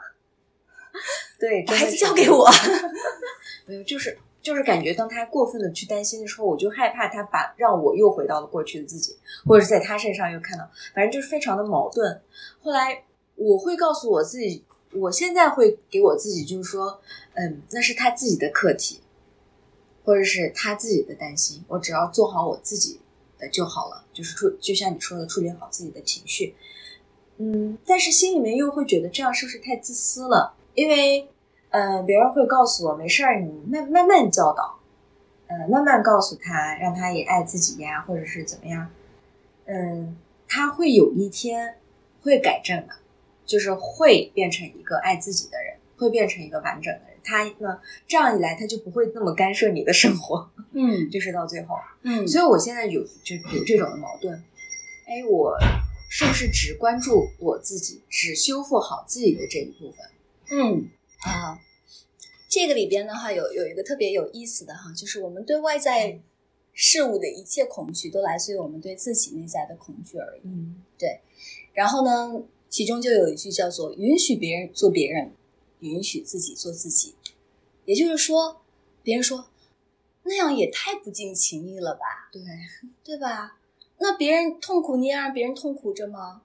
[1.39, 2.50] 对，把孩子交给我。
[3.65, 12.22] 没有，就是就是感觉，当他过分的去担心的时候，我就害怕他把让我又回到了过去的自己，或者是在他身上又看到，反正就是非常的矛盾。
[12.62, 13.04] 后来
[13.36, 17.02] 我会告诉我自己，我现在会给我自己就是说，
[17.34, 19.02] 嗯，那是他自己的课题。
[20.04, 23.00] 或者是他自己的担心，我只要做好我自己
[23.49, 26.56] 就好了，就是处，就像你说的，处理好自己的情绪。
[27.38, 30.54] 嗯，但是心里面又会觉得这样是不是太自私了？
[30.75, 31.27] 因为，
[31.69, 34.80] 呃，别人会告诉我没事儿，你慢慢慢教导，
[35.47, 38.89] 呃，慢慢告诉他，让他也爱自己呀，或者是怎么样，
[39.65, 40.15] 嗯，
[40.47, 41.75] 他会有一天
[42.21, 42.93] 会改正的，
[43.45, 47.11] 就是会变成一个爱自己的人，会变成一个完整的人。
[47.23, 51.10] 他呢，这样一来，他就不会那么干涉你的生活，嗯。
[51.12, 52.27] 就是到最后，嗯。
[52.27, 54.43] 所以我现在有就有这种的矛盾，
[55.07, 55.57] 哎，我
[56.10, 60.05] 是不是只关注我自己，只修复好自己的这一部分？
[60.49, 60.89] 嗯？
[61.25, 61.60] 啊，
[62.49, 66.19] 这个里边的话有有一个特别有意思的哈，就是我们对外在
[66.73, 70.41] 事物的一切恐惧，都来自于我们对自己内在的恐惧而已。
[70.45, 70.75] 嗯。
[70.97, 71.19] 对。
[71.73, 75.31] 然后呢，其中就有一句叫做“允许别人做别人，
[75.82, 77.15] 允许自己做自己”，
[77.86, 78.62] 也就是说，
[79.04, 79.50] 别人说
[80.24, 82.41] 那样也太不近情义了吧，对，
[83.04, 83.58] 对吧？
[83.98, 86.41] 那别人痛苦，你也让别人痛苦着吗？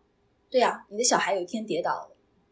[0.51, 2.11] 对呀、你的小孩有一天跌倒了，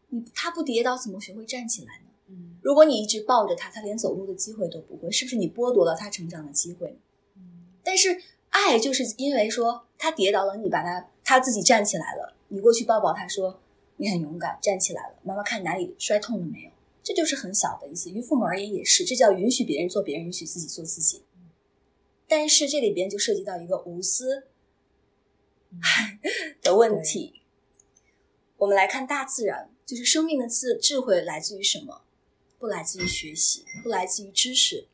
[0.09, 2.05] 你他不跌倒怎么学会站起来呢？
[2.27, 6.97] 嗯如果你一直抱着他，他连走路的机会都不会，是不是你剥夺了他成长的机会呢？
[7.37, 7.41] 嗯
[7.83, 8.19] 但是
[8.49, 13.59] 爱就是因为说他跌倒了，你把他他自己站起来了，你过去抱抱他说
[13.97, 16.71] 你很勇敢，站起来了，妈妈看哪里摔痛了没有？
[17.05, 18.09] 这就是很小的意思。
[18.09, 21.21] 于父母而言也是，这叫允许别人做别人，允许自己做自己。
[22.27, 24.47] 但是这里边就涉及到一个无私
[26.63, 27.43] 的问题。
[28.57, 32.01] 我们来看大自然，就是生命的智智慧来自于什么？
[32.57, 34.87] 不来自于学习，不来自于知识，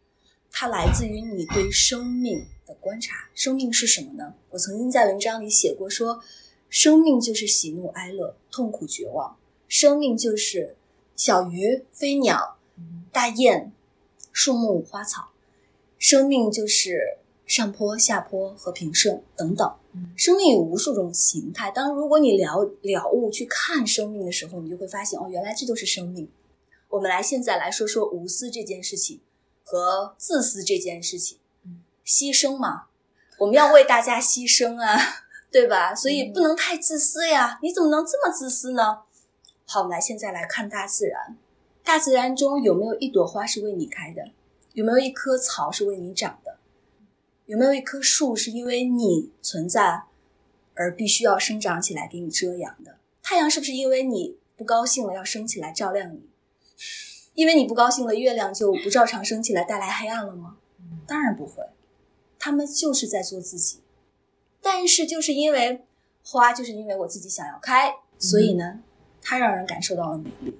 [0.52, 3.30] 它来自于你对生命的观察。
[3.34, 4.36] 生命是什么呢？
[4.50, 6.22] 我曾经在文章里写过说，
[6.68, 9.38] 生命就是喜怒哀乐、痛苦绝望。
[9.70, 10.76] 生命就是
[11.24, 13.72] 小鱼、飞鸟、嗯大雁、
[14.32, 15.30] 树木、花草。
[16.00, 19.72] 生命就是上坡、下坡和平顺等等。
[19.94, 21.70] 嗯生命有无数种形态。
[21.70, 26.28] 当如果你了了悟去看生命的时候，你就会发现，哦，原来这就是生命。
[26.90, 29.22] 我们来现在来说说无私这件事情
[29.64, 31.38] 和自私这件事情。
[31.64, 32.86] 嗯，牺牲嘛，
[33.38, 34.98] 我们要为大家牺牲啊，
[35.54, 35.94] 对吧？
[35.94, 37.60] 所以嗯不能太自私呀。
[37.62, 39.02] 你怎么能这么自私呢？
[39.74, 41.38] 好，我们来现在来看大自然。
[41.82, 44.32] 大自然中有没有一朵花是为你开的？
[44.74, 46.58] 有没有一棵草是为你长的？
[47.46, 50.04] 有没有一棵树是因为你存在
[50.76, 52.98] 而必须要生长起来给你遮阳的？
[53.24, 56.20] 太阳是不是因为你不高兴了要升起来照亮你？
[57.36, 60.58] 因为你不高兴了，月亮就不照常升起来带来黑暗了吗？
[61.08, 61.64] 当然不会，
[62.38, 63.80] 他们就是在做自己。
[64.62, 65.86] 但是就是因为
[66.26, 68.82] 花，就是因为我自己想要开，所以呢，
[69.22, 70.58] 它让人感受到了美丽。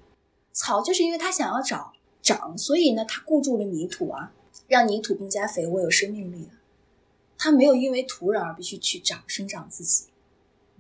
[0.54, 4.34] 草就是因为它想要长长，所以呢，它固住了泥土啊，
[4.68, 6.62] 让泥土更加肥沃有生命力啊。
[7.38, 10.06] 它没有因为土壤而必须去长生长自己。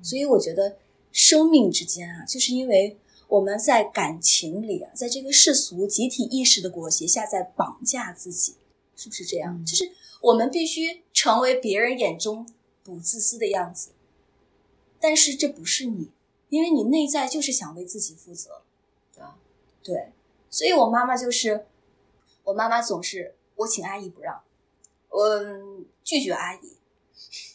[0.03, 0.77] 所以我觉得
[1.11, 8.55] 生命之间啊，就是因为我们在感情里啊，在这个世俗集体意识的裹挟下，在绑架自己，
[8.95, 9.57] 是不是这样？
[9.57, 9.91] 嗯就是
[10.21, 12.47] 我们必须成为别人眼中
[12.83, 13.89] 不自私的样子，
[14.99, 16.09] 但是这不是你，
[16.51, 18.61] 因为你内在就是想为自己负责。
[19.15, 19.35] 对啊
[19.81, 20.11] 对，
[20.49, 21.65] 所以我妈妈就是，
[22.43, 24.43] 我妈妈总是我请阿姨不让，
[25.09, 25.39] 我
[26.03, 26.77] 拒绝阿姨，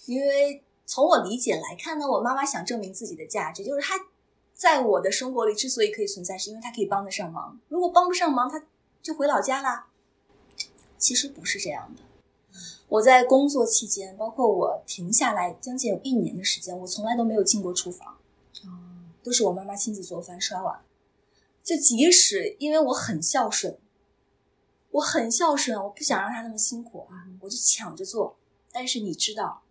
[0.07, 4.07] 因为从我理解来看呢，我妈妈想证明自己的价值，就是她
[4.55, 7.61] 在我的生活里之所以可以存在，是因为她可以帮得上忙。
[7.69, 8.65] 如果帮不上忙，她
[9.03, 9.89] 就回老家啦。
[10.99, 12.03] 其实不是这样的。
[12.89, 18.16] 我在工作期间，包括我停下来将近有一年的时间，我从来都没有进过厨房，
[19.27, 20.85] 都是我妈妈亲自做饭、刷碗。
[21.65, 23.77] 就即使因为我很孝顺，
[24.93, 28.37] 我很孝顺，我不想让她那么辛苦啊，我就抢着做。
[28.71, 29.65] 但是你知道，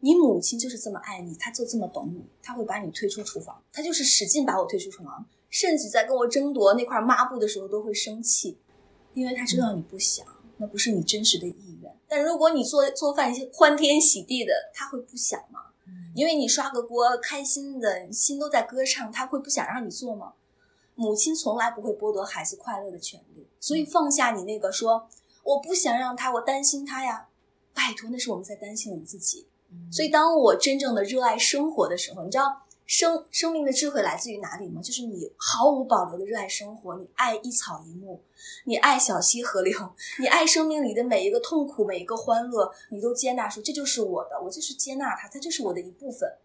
[0.00, 8.58] 你母亲就是这么爱你，她就这么懂你，她会把你推出厨房，她就是使劲把我推出厨房，甚至在跟我争夺那块抹布的时候都会生气，
[9.14, 10.26] 因为她知道你不想，
[10.58, 11.96] 那不是你真实的意愿。
[12.06, 15.60] 但如果你做做饭欢天喜地的，她会不想吗？
[16.14, 20.32] 因为你刷个锅，开心的心都在歌唱，他会不想让你做吗？
[20.94, 25.08] 母亲从来不会剥夺孩子快乐的权利，所以放下你那个说
[25.44, 27.28] 我不想让他，我担心他呀，
[27.72, 29.46] 拜托，那是我们在担心我们自己。
[29.70, 34.80] 嗯所以，当我真正的热爱生活的时候，你知道生生命的智慧来自于哪里吗？
[34.80, 38.22] 就是你毫无保留的热爱生活，你爱一草一木，
[38.64, 46.38] 你爱小溪河流，你爱生命里的每一个痛苦，每一个欢乐，你都接纳说这就是我的，我就是接纳它，它就是我的一部分。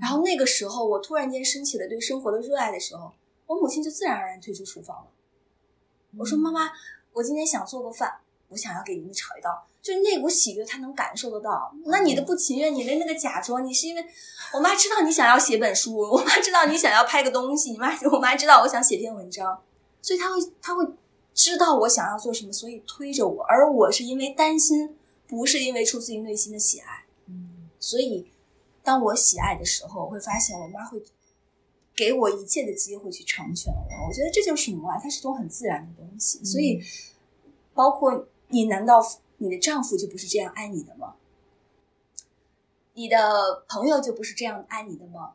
[0.00, 3.12] 然后那个时候，我突然间升起了对生活的热爱的时候，
[3.46, 5.06] 我母亲就自然而然退出厨房了。
[6.16, 6.72] 我说：“妈妈，
[7.12, 11.72] 我今天想做个饭，我想要给你们炒一道就那股喜悦，他能感受得到。
[11.86, 14.04] 那你的不情愿，你的那个假装，你是因为
[14.52, 19.62] 我妈知道你想要写本书，我妈知道你想要拍个东西，你妈 我妈知道我想写篇文章，
[20.02, 20.84] 所以他会他会
[21.32, 27.04] 知道我想要做什么，所以推着我，而我是因为担心，不是因为出自于内心的喜爱。
[27.28, 28.26] 嗯所以
[28.82, 31.00] 当我喜爱的时候，我会发现我妈会
[31.94, 34.08] 给我一切的机会去成全我。
[34.08, 36.42] 我觉得这就是母爱，它是一种很自然的东西。
[36.44, 36.82] 所以，
[37.74, 39.00] 包括你，难道
[39.38, 41.16] 你的丈夫就不是这样爱你的吗？
[42.94, 45.34] 你的朋友就不是这样爱你的吗？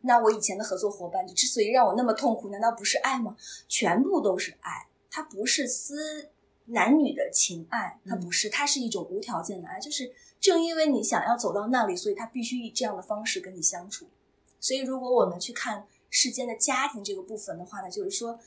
[0.00, 3.36] 那我以前的合作伙伴就之所以让我那么痛苦，难道不是爱吗？
[3.68, 6.30] 全部都是爱，它不是私
[6.66, 9.78] 男女的情爱，它不是，它是一种无条件的爱。
[9.80, 14.08] 就是正因为你想要走到那里，所以他必须以这样的方式跟你相处。
[14.60, 18.38] 所以，如果我们去看世间的家庭这个部分的话呢，就是说，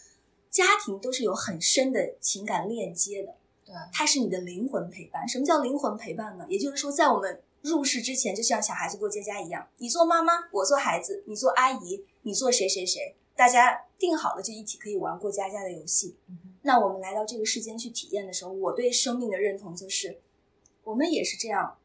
[0.50, 3.36] 家庭都是有很深的情感链接的。
[3.68, 5.28] 对，它是你的灵魂陪伴。
[5.28, 6.46] 什么叫灵魂陪伴呢？
[6.48, 16.16] 也就是说，在我们入世之前，就像小孩子过家家一样，你做妈妈，我做孩子，你做阿姨，你做谁谁谁，大家定好了就一起可以玩过家家的游戏。
[16.30, 20.20] 嗯那我们来到这个世间去体验的时候，我对生命的认同就是，
[20.84, 21.78] 我们也是这样，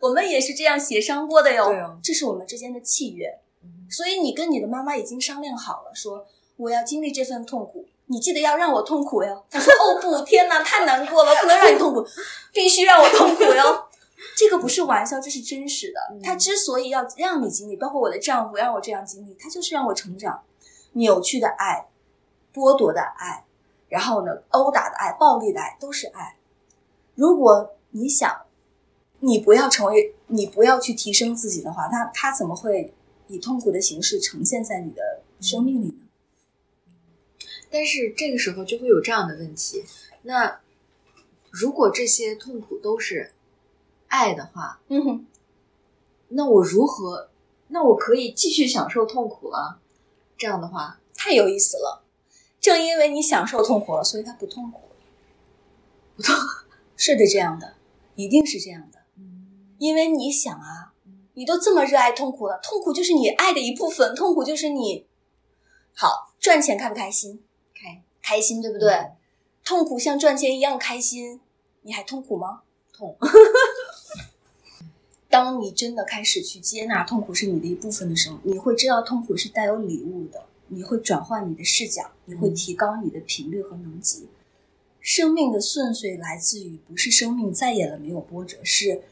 [0.00, 2.00] 我们也是这样协商过的哟。
[2.02, 3.38] 这是我们之间的契约。
[3.62, 9.44] 嗯所以你跟你的妈妈已经商量好了，说我要经历这份痛苦，你记得要让我痛苦哟。
[9.48, 12.04] 他说：“哦不， 天哪，太难过了，不能让你痛苦，
[12.52, 13.86] 必须让我痛苦哟。”
[14.36, 16.00] 这个不是玩笑，这是真实的。
[16.12, 20.42] 嗯他之所以要让你经历，包括我的丈夫让我这样经历，他就是让我成长。
[20.94, 21.86] 扭曲的爱、
[22.52, 23.44] 剥夺的爱，
[23.88, 26.36] 然后呢，殴打的爱、暴力的爱，都是爱。
[27.14, 28.42] 如果你想，
[29.20, 32.92] 你不要成为，你不要去提升自己的话，那他怎么会
[33.28, 35.00] 以痛苦的形式呈现在你的
[35.40, 36.09] 生命里呢？
[37.70, 39.84] 但是这个时候就会有这样的问题：
[40.22, 40.60] 那
[41.50, 43.32] 如果这些痛苦都是
[44.08, 45.26] 爱的话，嗯哼，
[46.28, 47.28] 那我如何？
[47.68, 49.78] 那我可以继续享受痛苦了？
[50.36, 52.02] 这样的话，太有意思了。
[52.60, 54.82] 正因为你享受痛苦了，所以它不痛苦。
[56.16, 56.34] 不痛，
[56.96, 57.74] 是的，这样的，
[58.16, 58.98] 一定是这样的。
[59.78, 60.92] 因为你想啊，
[61.34, 65.06] 你都这么热爱痛苦了，痛苦就是你爱的一部分，痛苦就是你。
[65.94, 67.42] 好，赚钱开不开心？
[68.30, 68.92] 开开心，对不对？
[68.92, 69.16] 嗯
[69.62, 71.40] 痛苦像赚钱一样开心，
[71.82, 72.62] 你还痛苦吗？
[72.92, 73.16] 痛。
[75.28, 84.28] 当你真的开始去接纳痛苦是你的一部分的时候，你会知道痛苦是带有礼物的，你会转换你的视角，你会提高你的频率和能级。
[85.00, 89.02] 生命的顺遂来自于不是生命再也了没有波折，是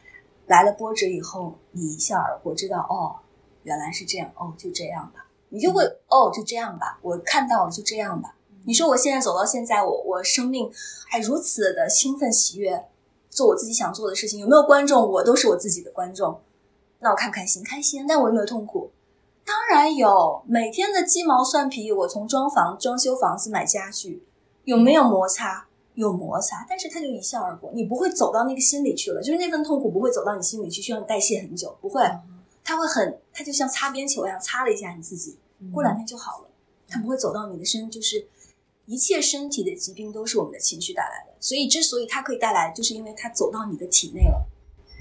[0.47, 3.21] 来了波折以后你一笑而过，知道哦，
[3.65, 8.35] 原来是这样，哦，就这样吧，你就会哦，就这样吧，我看到了，就这样吧。
[8.65, 10.71] 你说我现在走到现在，我我生命
[11.09, 12.85] 还如此的兴奋喜悦，
[13.31, 15.11] 做我自己想做的事情，有没有观众？
[15.11, 16.41] 我都是我自己的观众，
[17.01, 17.63] 那我开不开心？
[17.65, 18.07] 开心。
[18.07, 18.91] 但我有没有痛苦？
[19.45, 20.43] 当然有。
[20.47, 24.23] 每天的鸡毛蒜皮，我从装房、装修房子、买家具，
[24.65, 25.67] 有没有摩擦？
[25.95, 32.01] 有摩擦，但是它就一笑而过，你不会走到那个心里去了，就是那份痛苦不会走到你心里去，需要你代谢很久，不会，
[32.63, 35.37] 它会很，它就像擦边球一样，擦了一下你自己，
[35.75, 36.45] 过两天就好了，
[36.87, 38.25] 它不会走到你的身，就是
[38.89, 44.47] 一切身体的疾病都是我们的情绪带来的，所以之所以它可以带来，就是因为它走到你的体内了。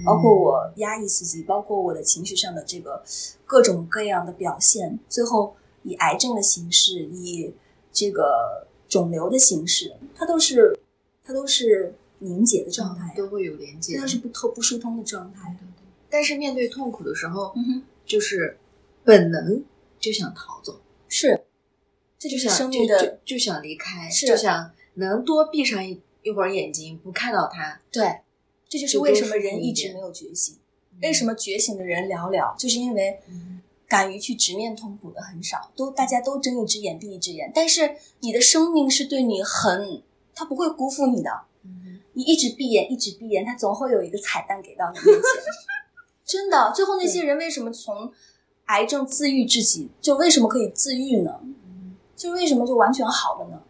[0.05, 3.01] 包括我压抑自己，包括我的情绪上的这个
[3.45, 7.51] 各种各样的表现，最后以癌症的形式，以
[7.93, 10.77] 这个肿瘤的形式，它都是
[11.23, 15.55] 它都是凝结的状态，都会有连接这，都是不透不疏通的状态。
[15.57, 15.87] 对对。
[16.09, 18.59] 但是面对痛苦的时候，嗯哼，就是
[19.03, 19.63] 本能
[19.97, 21.46] 就想逃走，是，
[22.19, 27.81] 这就是想生命的就就就想离开，是就想能多闭上一一会儿眼睛，不看到它。
[27.91, 28.21] 对，
[28.67, 30.57] 这就是为什么人一直没有觉醒。
[31.01, 32.57] 为什么觉醒的人寥寥？
[32.57, 37.51] 就是因为嗯敢于去直面痛苦的很少，都大家都睁一只眼闭一只眼。
[37.53, 40.01] 但是你的生命是对你很，
[40.33, 41.29] 他不会辜负你的。
[41.63, 45.23] 嗯你一直闭眼，一直闭眼，他总会有一个彩蛋给到你面前。
[46.25, 48.11] 真的，最后那些人为什么从
[48.65, 51.39] 癌症自愈至己，就为什么可以自愈呢？
[52.17, 53.61] 就为什么就完全好了呢？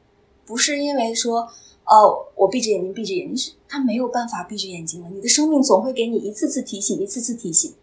[0.46, 1.42] 不是因为说
[1.84, 5.10] 哦，我闭着眼睛闭着眼睛，是他没有办法闭着眼睛了。
[5.10, 7.76] 你的生命总会给你一次次提醒，一次次提醒。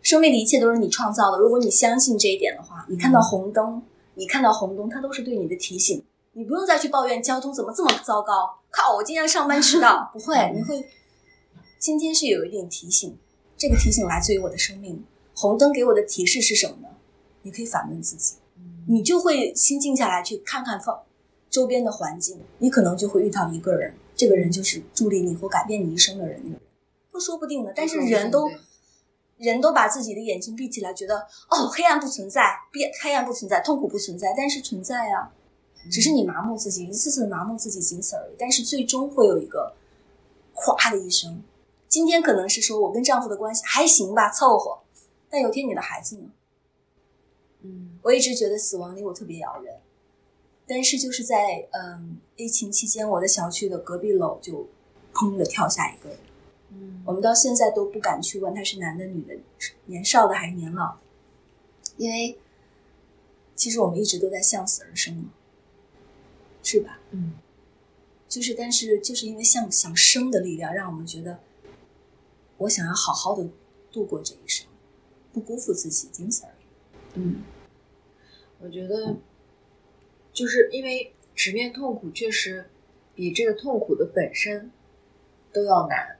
[0.00, 1.38] 生命的一切都是你创造的。
[1.38, 3.82] 如果你相信这一点的话，你看到红灯，
[4.14, 6.02] 你看到红灯，它都是对你的提醒。
[6.32, 8.58] 你不用再去抱怨交通怎么这么糟糕。
[8.70, 10.82] 靠，我今天上班迟到， 不会，你会
[11.78, 13.16] 今天是有一点提醒。
[13.58, 15.04] 这个提醒来自于我的生命。
[15.34, 16.88] 红灯给我的提示是什么呢？
[17.42, 18.36] 你可以反问自己，
[18.88, 21.02] 你就会心静下来去看看放
[21.50, 26.60] 周边的环境，你可能就会遇到一个人，这个人就是助力你或改变你一生的人，那个人
[27.10, 27.72] 不说不定的。
[27.74, 28.50] 但是人都
[29.36, 31.18] 人都把自己的眼睛闭起来，觉得
[31.50, 35.30] 哦，黑暗不存在，变黑暗不存在，痛苦不存在，但是存在啊，
[35.90, 38.34] 只是你麻木自己，一次次地麻木自己，仅此而已。
[38.38, 39.74] 但是最终会有一个
[40.54, 41.42] 咵的一声。
[41.88, 44.78] 今天可能是说我跟丈夫的关系还行吧，凑合，
[45.28, 46.30] 但有天你的孩子呢？
[47.62, 47.98] 嗯。
[48.02, 49.80] 我一直觉得死亡离我特别遥远，
[50.66, 54.68] 但是就是在嗯疫情期间，我的小区的隔壁楼就
[55.12, 56.18] 砰的跳下一个人，
[56.70, 57.02] 嗯。
[57.06, 59.36] 我们到现在都不敢去问他是男的女的，
[59.86, 60.96] 年少的还是年老，
[61.96, 62.38] 因为
[63.54, 65.30] 其实我们一直都在向死而生嘛，
[66.62, 66.98] 是吧？
[67.10, 67.34] 嗯。
[68.28, 71.38] 就是，但是就是因为向想生的力量，让我们觉得
[72.56, 73.46] 我想要好好的
[73.92, 74.66] 度过这一生，
[75.34, 76.51] 不辜负自己，仅此而已。
[77.14, 77.42] 嗯，
[78.60, 79.16] 我觉得
[80.32, 82.66] 就是因为直面痛苦，确实
[83.14, 84.70] 比这个痛苦的本身
[85.52, 86.16] 都要难。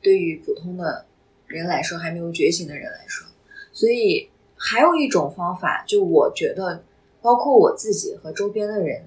[0.00, 1.06] 对于普通的
[1.46, 3.26] 人来说，还没有觉醒的人来说，
[3.72, 6.84] 所以还有一种方法，就我觉得，
[7.20, 9.04] 包括我自己和周边的人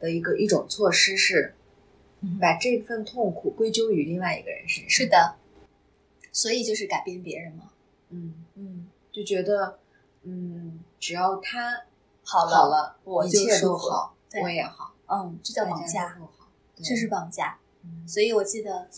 [0.00, 1.54] 的一个一种措施是，
[2.40, 4.90] 把这份痛苦归咎于另外一个人身上。
[4.90, 5.36] 是，的，
[6.32, 7.70] 所以就是改变别人嘛。
[8.10, 9.78] 嗯，嗯，就觉得，
[10.24, 11.84] 嗯，只要他
[12.22, 16.18] 好了，好了，我就一切都好，对我也好，嗯，这叫绑架，
[16.76, 17.58] 这是绑架。
[17.84, 18.88] 嗯所以我记得，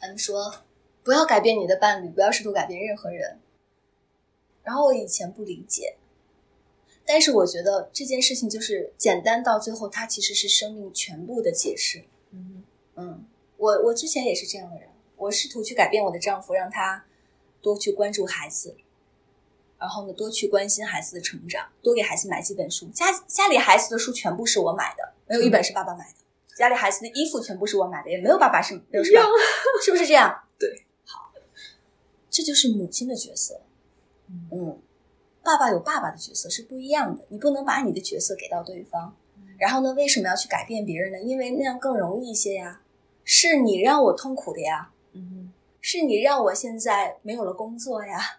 [0.00, 0.54] 嗯，说
[1.02, 3.38] 不要改变你的伴侣，不要试图改变任何人。
[4.62, 5.96] 然后我以前不理解，
[7.04, 12.04] 但是我觉得这件事情就是简单到最后，它其实是生命全部的解释。
[12.30, 12.62] 嗯
[12.94, 13.26] 嗯，
[13.58, 17.04] 我我之前也是这样的人，我试图去改变我的丈夫，让他
[17.60, 18.76] 多去关注孩子，
[19.82, 22.86] 然后呢，多去关心孩子的成长，多给孩子买几本书。
[22.90, 26.54] 家家里孩子的书全部是我买的，没有一本是爸爸买的。
[26.56, 29.22] 家里孩子的衣服全部是我买的，也没有爸爸是没有是吧？
[29.84, 30.44] 是不是这样？
[30.56, 31.32] 对，好，
[32.30, 33.60] 这就是母亲的角色。
[34.28, 34.78] 嗯嗯，
[35.42, 39.16] 爸爸有爸爸的角色是不一样的，你不能把你的角色给到对方。
[39.58, 41.20] 然后呢，为什么要去改变别人呢？
[41.20, 42.82] 因为那样更容易一些呀。
[43.24, 48.38] 是你让我痛苦的呀，嗯是你让我现在没有了工作呀，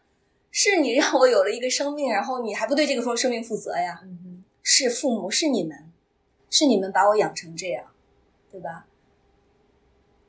[0.55, 3.99] 是你让我有了一个生命，然后你还不对这个生命负责呀。
[4.03, 5.91] 嗯是父母，是你们，
[6.49, 7.91] 是你们把我养成这样，
[8.49, 8.85] 对吧？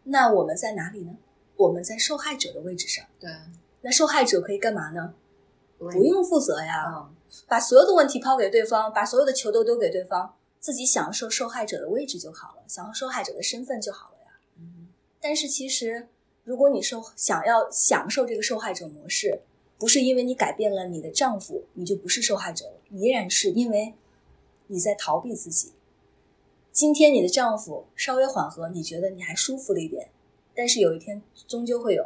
[0.02, 1.16] 那我们在哪里呢？
[1.56, 3.04] 我们在受害者的位置上。
[3.20, 3.30] 对，
[3.82, 5.14] 那受害者可以干嘛呢？
[5.78, 7.14] 不不用负责呀，嗯
[7.46, 14.32] 把所有的问题抛给对方，把所有的球都丢给对方，自己享受受害者的位置就好了，享受受害者的身份就好了呀。
[14.58, 14.88] 嗯
[15.20, 16.08] 但是其实，
[16.42, 19.42] 如果你受想要享受这个受害者模式，
[19.78, 23.94] 不是因为你改变了你的丈夫，你就不是受害者了，你依然是因为
[24.68, 25.72] 你在逃避自己。
[26.72, 30.08] 今天你的丈夫稍微缓和，你觉得你还舒服了一点，
[30.54, 32.04] 但是有一天终究会有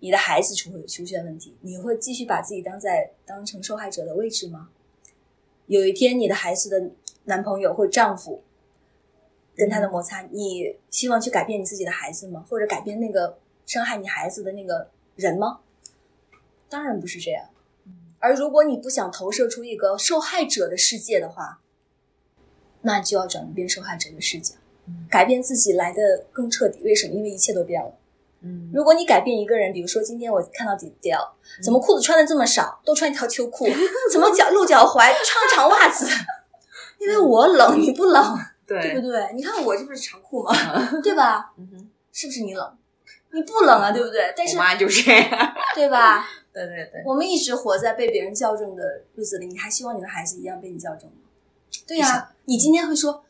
[0.00, 4.70] 你的孩子出会出现问题，你会继续把自己当在当成受害者的位置吗？
[5.66, 6.90] 有一天你的孩子的
[7.24, 8.42] 男朋友或丈夫
[9.54, 12.44] 跟他的摩擦，你希望去改变你自己的孩子吗？
[12.48, 15.60] 或者改变那个伤害你孩子的那个人吗？
[16.72, 17.44] 当然不是这样。
[18.18, 21.60] 而如果你不想投射出一个受害者的世界的话，
[22.80, 24.54] 那就要转变受害者的视角，
[24.88, 26.00] 嗯改变自己来的
[26.32, 26.80] 更彻底。
[26.82, 27.14] 为什么？
[27.14, 27.92] 因为一切都变了。
[28.44, 33.68] 嗯如果你改变一个人，比如说今天我看到迪迪奥，怎么裤子穿的这么少，都穿一条秋裤，
[34.12, 36.06] 怎么脚露脚踝，穿长袜子？
[36.98, 39.32] 因为我冷，你不冷， 对不对，对？
[39.34, 40.52] 你看我这不是长裤吗？
[41.02, 41.52] 对吧？
[41.58, 42.76] 嗯哼，是不是你冷？
[43.32, 44.32] 你不冷啊，对不对？
[44.36, 46.24] 但是我妈就这样，对吧？
[46.52, 51.16] 对对对，我们一直活在被别人校正的日子里，你还希望你的孩子一样被你校正吗？
[51.86, 53.24] 对呀、你今天会说：“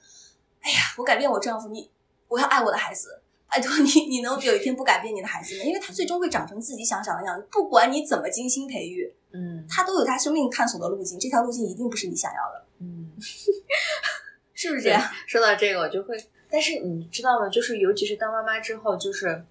[0.61, 1.91] 哎呀，我改变我丈夫，你
[2.29, 3.21] 我要爱我的孩子。”
[3.55, 5.65] 拜托你，你能有一天不改变你的孩子吗？
[5.69, 13.13] 因为他最终会长成自己想长的样子，不管你怎么精心培育，嗯他都有他生命探索的路径，这条路径一定不是你想要的，嗯。
[14.55, 15.03] 是不是这样？
[15.27, 16.17] 说到这个，我就会，
[16.51, 17.49] 但是你知道吗？
[17.51, 19.45] 就是尤其是当妈妈之后，就是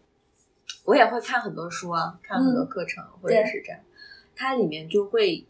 [0.85, 3.79] 我也会看很多书啊，看很多课程，或者是这样，
[4.35, 5.45] 它里面就会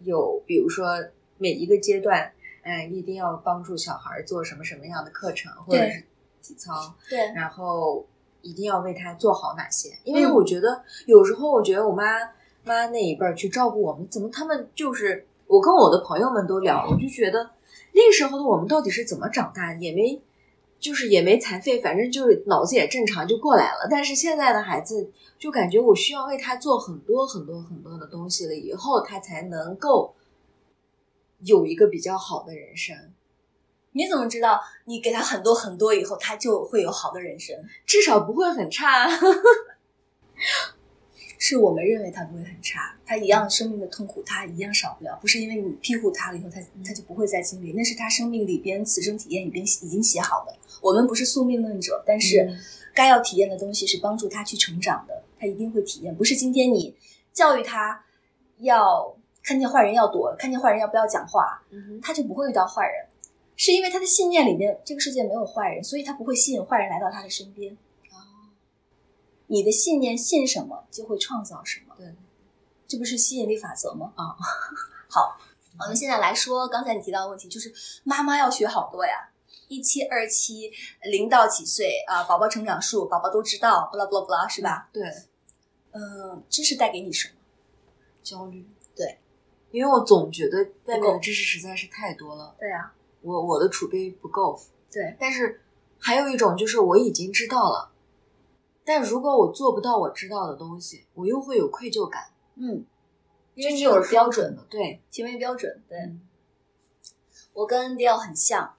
[0.00, 0.86] 有，比如说
[1.36, 6.04] 每一个阶段，嗯，一定要帮助小孩做什么什么样的课程，或者是
[6.42, 8.06] 体操，对，然后
[8.42, 9.90] 一定要为他做好哪些？
[10.04, 10.32] 因为嗯。
[10.34, 12.04] 我觉得有时候，我觉得我妈
[12.64, 17.50] 妈那一辈儿去照顾我们，怎么他们就是我跟我的朋友们都聊，我就觉得
[17.92, 20.20] 那时候的我们到底是怎么长大的，也没
[20.80, 23.88] 就是也没残废，反正就是脑子也正常就过来了。
[23.90, 30.14] 但是现在的孩子就感觉我需要为他做很多很多很多的东西了，以后他才能够
[31.40, 32.96] 有一个比较好的人生。
[33.92, 37.56] 你怎么知道你给他很多很多以后，他就会有好的人生？
[37.84, 39.08] 至少不会很差。
[41.38, 45.16] 是我们认为他不会很差，他一样生命的痛苦，他一样少不了。
[45.20, 50.54] 不是因为你庇护他了以后，他他就不会再经历，那是他生命里边此生体验已经已经写好的。
[50.82, 52.52] 我们不是宿命论者，但是
[52.92, 56.14] 该要体验的东西是帮助他去成长的，他一定会体验。
[56.14, 56.94] 不是今天你
[57.32, 58.04] 教育他
[58.58, 61.62] 要看见坏人要躲，看见坏人要不要讲话，
[62.02, 63.06] 他就不会遇到坏人。
[63.56, 67.76] 是因为他的信念里面这个世界没有坏人，所以他不会吸引坏人来到他的身边。
[69.48, 71.94] 你的信念信什么，就会创造什么。
[71.98, 72.14] 对，
[72.86, 74.12] 这不是吸引力法则吗？
[74.14, 74.36] 啊，
[75.10, 75.38] 好，
[75.80, 77.72] 我们现在来说刚才你提到的问题，就是
[78.04, 79.30] 妈妈要学好多呀，
[79.68, 80.70] 一期、二期、
[81.02, 84.88] 零到几岁啊，宝宝成长数，宝宝都知道，不啦不啦不啦，是吧？
[84.92, 85.02] 对，
[85.92, 87.34] 嗯，知识带给你什么？
[88.22, 88.68] 焦虑。
[88.94, 89.18] 对，
[89.70, 92.54] 因为我总觉得外面的知识实在是太多了。
[92.58, 92.92] 对呀，
[93.22, 94.60] 我我的储备不够。
[94.90, 95.62] 对，但是
[95.98, 97.92] 还有一种就是我已经知道了。
[98.88, 102.30] 但如果我做不到我知道的东西，我又会有愧疚感。
[102.54, 102.86] 嗯，
[103.54, 105.82] 因为你有了标准的，对行为标准。
[105.86, 106.16] 对，
[107.52, 108.76] 我跟迪奥很像。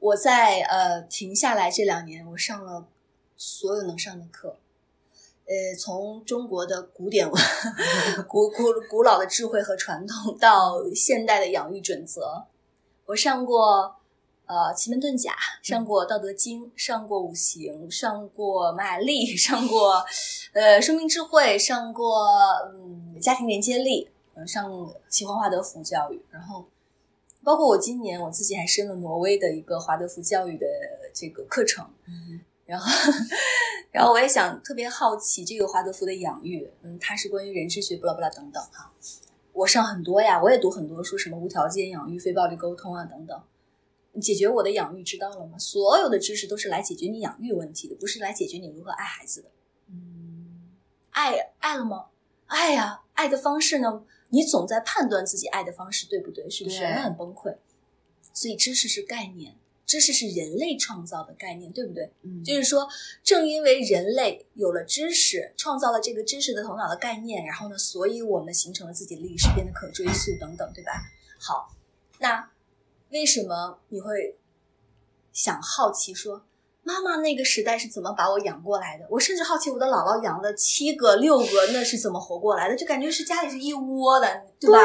[0.00, 2.88] 我在呃停下来这两年，我上了
[3.36, 4.56] 所有能上的课。
[5.46, 7.40] 呃，从中国的古典文、
[8.26, 12.46] 古古古老的智慧和传统，到现代的养育准则，
[13.06, 13.94] 我上过。
[14.50, 15.32] 呃，奇门遁甲
[15.62, 20.04] 上过《道德经》，上过五行，上过马雅历， 上过
[20.52, 22.26] 呃生命智慧，上过
[22.74, 26.66] 嗯家庭连接力，嗯上喜欢华德福教育，然后
[27.44, 30.66] 包括我今年我自己还申了挪威的一个华德福教育的
[31.14, 31.88] 这个课程，
[32.66, 32.90] 然后
[33.92, 38.90] 然后我也想特别好奇这个华德福的养育，嗯，它是关于人智学，不啦不啦等等哈，
[39.52, 43.40] 我上很多呀，我也读很多书，什么无条件养育、非暴力沟通啊等等。
[44.18, 45.58] 解决我的养育之道了吗？
[45.58, 49.50] 所有的知识都是来解决你养育问题的，不是来解决你如何爱孩子的。
[49.88, 50.70] 嗯，
[51.10, 52.06] 爱爱了吗？
[52.46, 54.04] 爱呀，爱的方式呢？
[54.30, 56.48] 你总在判断自己爱的方式对不对？
[56.48, 56.80] 是不是？
[56.80, 57.56] 那很崩溃。
[58.32, 59.56] 所以知识是概念，
[59.86, 62.12] 知识是人类创造的概念，对不对？
[62.22, 62.88] 嗯，就是说，
[63.22, 70.92] 正因为人类有了知识，创造了这个知识的头脑的概念，然后呢，所以我们形成了自己的历史，变得可追溯等等，对吧？
[71.38, 71.74] 好，
[72.18, 72.50] 那。
[73.10, 74.36] 为什么你会
[75.32, 76.44] 想好奇说
[76.82, 79.06] 妈妈那个时代是怎么把我养过来的？
[79.10, 82.74] 我甚至好奇我的姥姥养了七个、六个，那是怎么活过来的？
[82.74, 84.78] 就感觉是家里是一窝的，对吧？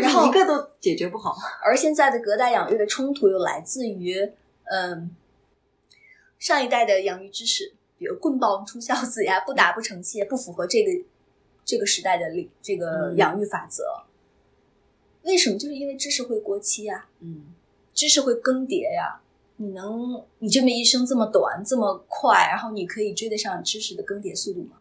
[0.00, 1.36] 然后一个都解决不好。
[1.64, 4.32] 而现在的隔代养育的冲突又来自于，
[4.64, 5.14] 嗯，
[6.38, 10.90] 上一代的养育知识，比如棍棒出孝子呀，不打不成器，不符合这个
[11.64, 12.24] 这个时代的
[12.60, 13.84] 这个养育法则。
[15.22, 15.56] 为什么？
[15.56, 17.06] 就是因为知识会过期呀。
[17.20, 17.54] 嗯。
[17.98, 19.20] 知识会更迭呀，
[19.56, 24.78] 你能你这么一生这么短这么快，然后你可以追得上知识的更迭速度吗？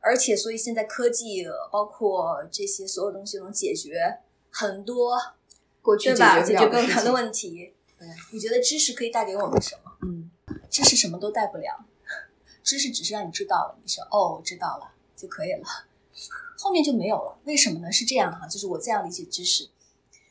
[0.00, 4.18] 而且，所以现在科技包括这些所有东西能解决
[4.50, 5.16] 很多
[5.80, 6.42] 过去对吧？
[6.42, 7.72] 解决不了的问题。
[7.98, 9.90] 对，你觉得知识可以带给我们什么？
[10.02, 10.30] 嗯，
[10.68, 11.86] 知识什么都带不了，
[12.62, 15.64] 知识只是让你知道了，你说哦，我知道了就可以了，
[16.58, 17.38] 后面就没有了。
[17.44, 17.90] 为什么呢？
[17.90, 19.70] 是这样哈，就是我这样理解知识，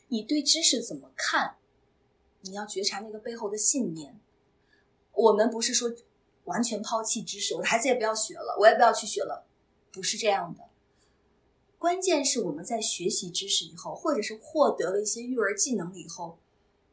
[0.06, 1.56] 你对知识怎么看？
[2.42, 4.18] 你要觉察那个背后的信念。
[5.12, 5.92] 我们不是说
[6.44, 9.46] 完全抛弃知识，我的孩子也不要学了，我也不要去学了，
[9.92, 10.68] 不是这样的。
[11.78, 16.38] 关键是我们在学习知识以后，或者是获得了一些育儿技能以后，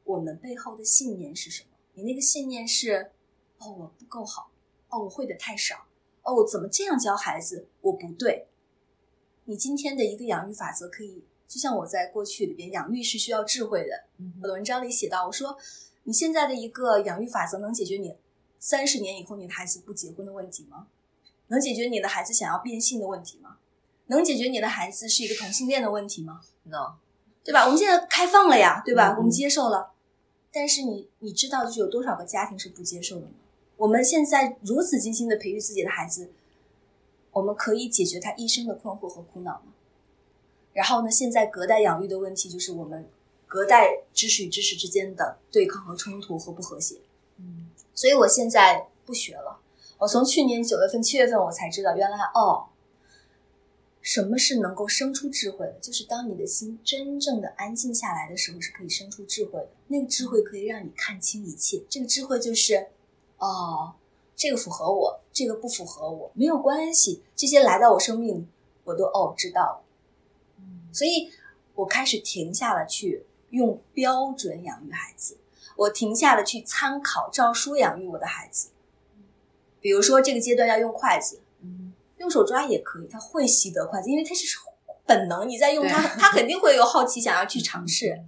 [0.04, 1.70] 我们背后的信念是什么？
[1.94, 3.12] 你那个信念是：
[3.60, 4.50] 哦，我不够好，
[4.90, 5.86] 哦，我会的太少，
[6.24, 7.68] 哦，怎么这样教孩子？
[7.82, 8.48] 我不对。
[9.46, 11.24] 你今天的一个养育法则可以。
[11.48, 14.04] 就像我在过去里边，养育是需要智慧的。
[14.42, 15.58] 我的文章里写到，我说
[16.04, 18.18] 你现在的一个养育法则能解决你
[18.60, 20.88] 三十年以后你的孩子不结婚的问题吗？
[21.48, 23.58] 能解决你的孩子想要变性的问题吗？
[24.08, 26.96] 能解决你的孩子是一个同性恋的问题吗？No，
[27.44, 27.64] 对吧？
[27.64, 29.16] 我们现在开放了呀，对吧？
[29.18, 29.92] 我们接受了，
[30.52, 33.32] 但是你你知道就是有多少个家庭是不接受的吗？
[33.78, 36.30] 我们现在如此精心的培育自己的孩子，
[37.32, 39.74] 我们可以解决他一生的困惑和苦恼吗？
[40.78, 41.10] 然后呢？
[41.10, 43.10] 现在隔代养育的问题就是我们
[43.48, 46.98] 隔代知识与知识之间的对抗和冲突和不和谐。
[47.38, 49.60] 嗯，所以我现在不学了。
[49.98, 52.68] 我从去年九月份、七月份我才知道，原来哦，
[54.04, 55.80] 什么是能够生出智慧的？
[55.82, 59.70] 就是当你的心真正的安静下来的时候，是可以生出智慧的。
[59.88, 61.82] 那个智慧可以让你看清一切。
[61.90, 62.90] 这个智慧就是，
[63.40, 63.96] 哦，
[64.36, 67.24] 这个符合我，这个不符合我，没有关系。
[67.36, 68.46] 这些来到我生命里，
[68.84, 69.87] 我都哦知道了。
[70.98, 71.32] 所以，
[71.76, 75.38] 我开始停下了去用标准养育孩子。
[75.76, 78.70] 我停下了去参考照书养育我的孩子。
[79.80, 81.40] 比如说这个阶段要用筷子，
[82.18, 84.58] 用手抓也可以，他会习得筷子，因为他是
[85.06, 88.24] 本能，你在用他，他肯定会有好奇想要去尝试。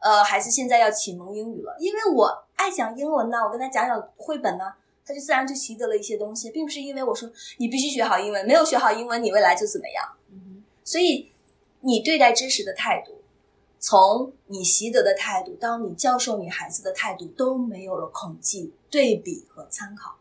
[0.00, 4.64] 呃，孩子现在要启蒙英语了，因为我爱讲英文呢，我跟他讲讲绘本呢，
[5.06, 10.16] 他就自然就习得了一些东西，并不是因为我说你必须学好英文，没有学好英文你未来就怎么样。
[10.82, 11.30] 所以
[11.80, 13.22] 你对待知识的态度，
[13.78, 20.16] 从你习得的态度，到你教授你孩子的态度，都没有了恐惧、对比和参考，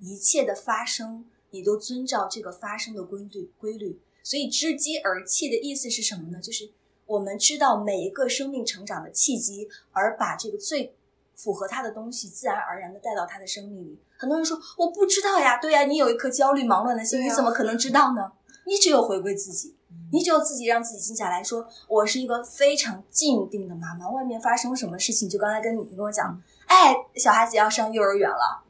[0.00, 4.00] 一切的发生你都遵照这个发生的规律规律。
[4.22, 6.40] 所以知机而气的意思是什么呢？
[6.40, 6.70] 就是。
[7.04, 10.94] 我们知道每一个生命成长的契机，而把这个最
[11.34, 13.98] 符合他的东西，自然而然的带到他的生命里。
[14.16, 18.32] 很多人说我不知道呀，对呀，你有一颗焦虑忙乱的心，你怎么可能知道呢？
[18.66, 19.74] 你只有回归自己，
[20.12, 24.08] 你只有自己让自己静下来说，我是一个非常静定的妈妈。
[24.10, 28.62] 外面发生什么事情，就刚才跟你跟我讲，哎，小孩子要上幼儿园了，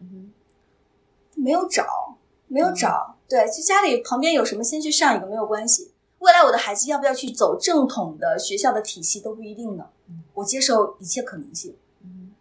[1.34, 2.16] 没有找，
[2.46, 5.92] 没有找，对，就家里旁边有什么，先去上一个没有关系。
[6.20, 9.86] 未来我的孩子要不要去走正统的学校的体系都不一定呢。
[10.34, 11.76] 我接受一切可能性，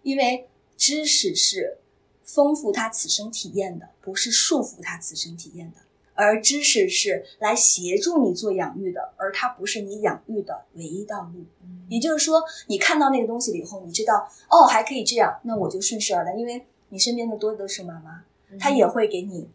[0.03, 1.79] 因为知识是
[2.23, 5.77] 丰富他此生体验的，不是束缚他此生体验的。
[6.24, 11.43] 而知识是来协助你做养育的，而它不是你养育的唯一道路。
[11.89, 18.24] 也就是说，你看到那个东西了以后，你知道哦，还可以这样，那我就顺势而来，因为你身边的多的都是妈妈，
[18.59, 19.49] 她也会给你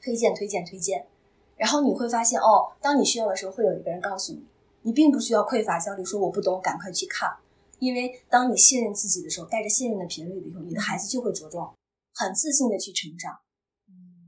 [0.00, 1.06] 推荐、推荐、推荐。
[1.56, 4.44] 然后你会发现，哦，当你需要的时候，会有一个人告诉你，
[4.82, 7.34] 你并不需要匮乏焦虑，说我不懂，赶快去看。
[7.78, 11.74] 因为当你信任自己的时候，带着信任的频率以后，你的孩子就会茁壮，
[12.14, 13.38] 很自信的去成长。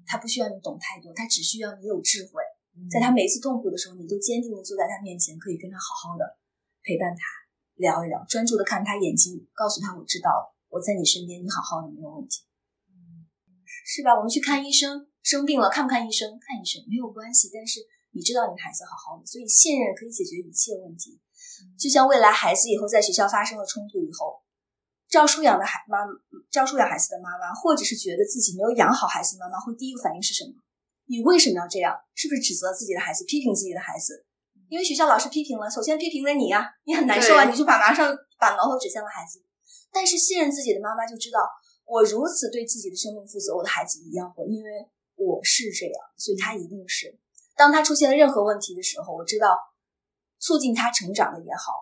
[0.07, 2.43] 他不需要你懂太多，他只需要你有智慧。
[2.91, 6.39] 在他每一次痛苦的时候，你都坚定的坐在他面前，可以跟他好好的
[6.83, 7.23] 陪伴他，
[7.77, 12.45] 聊一聊，专注的看他眼睛，告诉他我知道了，我在你身边，你好好的没有问题，
[13.85, 14.15] 是吧？
[14.15, 15.09] 我们去看医生。
[15.27, 16.39] 生病了看不看医生？
[16.39, 17.81] 看医生没有关系，但是
[18.13, 21.19] 你知道你孩子好好的，所以信任可以解决一切问题。
[21.77, 24.39] 就像未来孩子以后在学校发生了冲突以后，
[25.09, 25.99] 照书养的孩妈，
[26.51, 30.53] 照书养孩子的妈妈，或者是觉得自己没有养好孩子的妈妈，会第一个反应是什么？
[31.07, 31.95] 你为什么要这样？
[32.15, 34.27] 是不是指责自己的孩子，批评自己的孩子？
[34.69, 39.43] 因为学校老师批评了，首先批评了你呀，你很难受啊，你就把马上把矛头指向了孩子。
[39.93, 41.39] 但是信任自己的妈妈就知道，
[41.85, 44.71] 我如此对自己的生命负责，我的孩子一样会，因为。
[45.19, 47.19] 我是这样，所以他一定是。
[47.57, 49.57] 当他出现了任何问题的时候，我知道
[50.39, 51.73] 促进他成长的也好，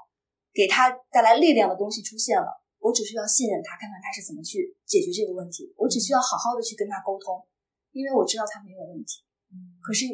[0.53, 5.73] 给他带来力量的东西出现了，我只需要信任他，看看他是怎么去解决这个问题。
[5.81, 7.41] 我只需要好好的去跟他沟通，
[7.93, 9.25] 因为我知道他没有问题。
[9.81, 10.05] 可是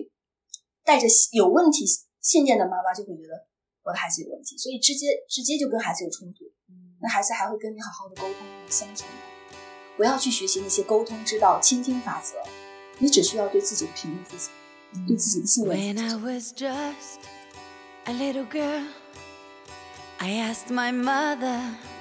[0.84, 1.84] 带着有问题
[2.20, 3.48] 信念的妈妈就会觉得
[3.82, 6.44] 我的孩子有问题，所以直接直接就跟孩子有冲突。
[7.02, 9.04] 那孩子还会跟你好好的沟通相处
[9.96, 12.36] 不要去学习那些沟通之道、倾听法则。
[13.00, 14.48] 你只需要对自己的频率负责，
[15.08, 16.10] 对自己的信念负责。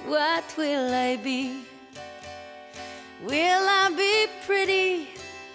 [0.06, 1.62] What will I be?
[3.22, 5.08] Will I be pretty?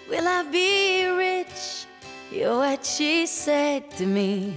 [0.08, 1.86] Will I be rich?
[2.30, 4.54] You're what she said to me.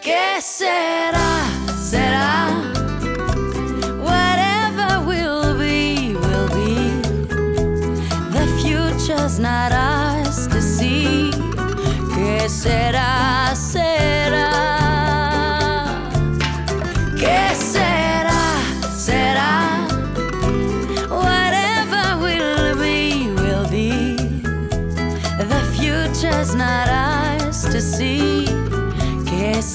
[0.00, 2.48] Que será, será?
[4.02, 7.02] Whatever will be, will be.
[8.32, 11.30] The future's not ours to see.
[12.14, 13.87] ¿Qué será, será?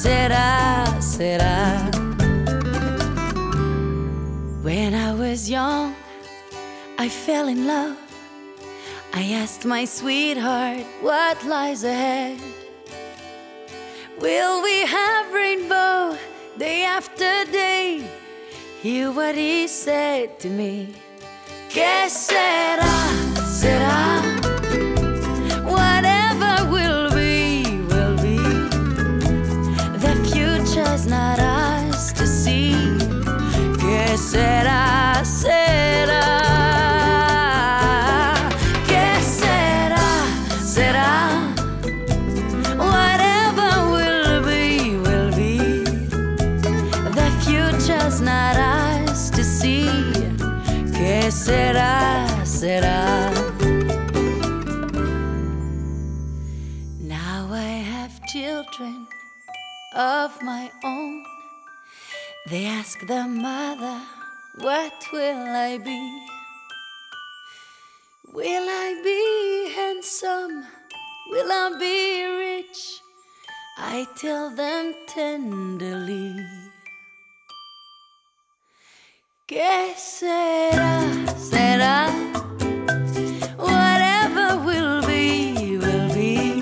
[0.03, 1.79] Será, será?
[4.61, 5.95] When I was young,
[6.97, 7.97] I fell in love.
[9.13, 12.37] I asked my sweetheart what lies ahead.
[14.19, 16.17] Will we have rainbow
[16.57, 18.03] day after day?
[18.81, 20.95] Hear what he said to me.
[21.69, 22.91] Que será,
[23.47, 24.32] será?
[35.43, 36.23] Será,
[39.27, 40.07] será?
[40.75, 41.11] será,
[42.77, 45.57] whatever will be, will be
[47.17, 50.03] the future's not eyes to see.
[51.29, 52.23] será.
[52.45, 53.31] Sera,
[56.99, 59.07] now I have children
[59.95, 61.25] of my own.
[62.49, 63.99] They ask their mother,
[64.57, 66.27] What will I be?
[68.31, 70.63] Will I be handsome?
[71.31, 73.01] Will I be rich?
[73.79, 76.35] I tell them tenderly.
[79.47, 81.01] ¿Qué será?
[81.35, 82.11] Será?
[83.57, 86.61] Whatever will be, will be.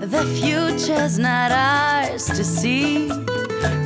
[0.00, 3.10] The future's not ours to see.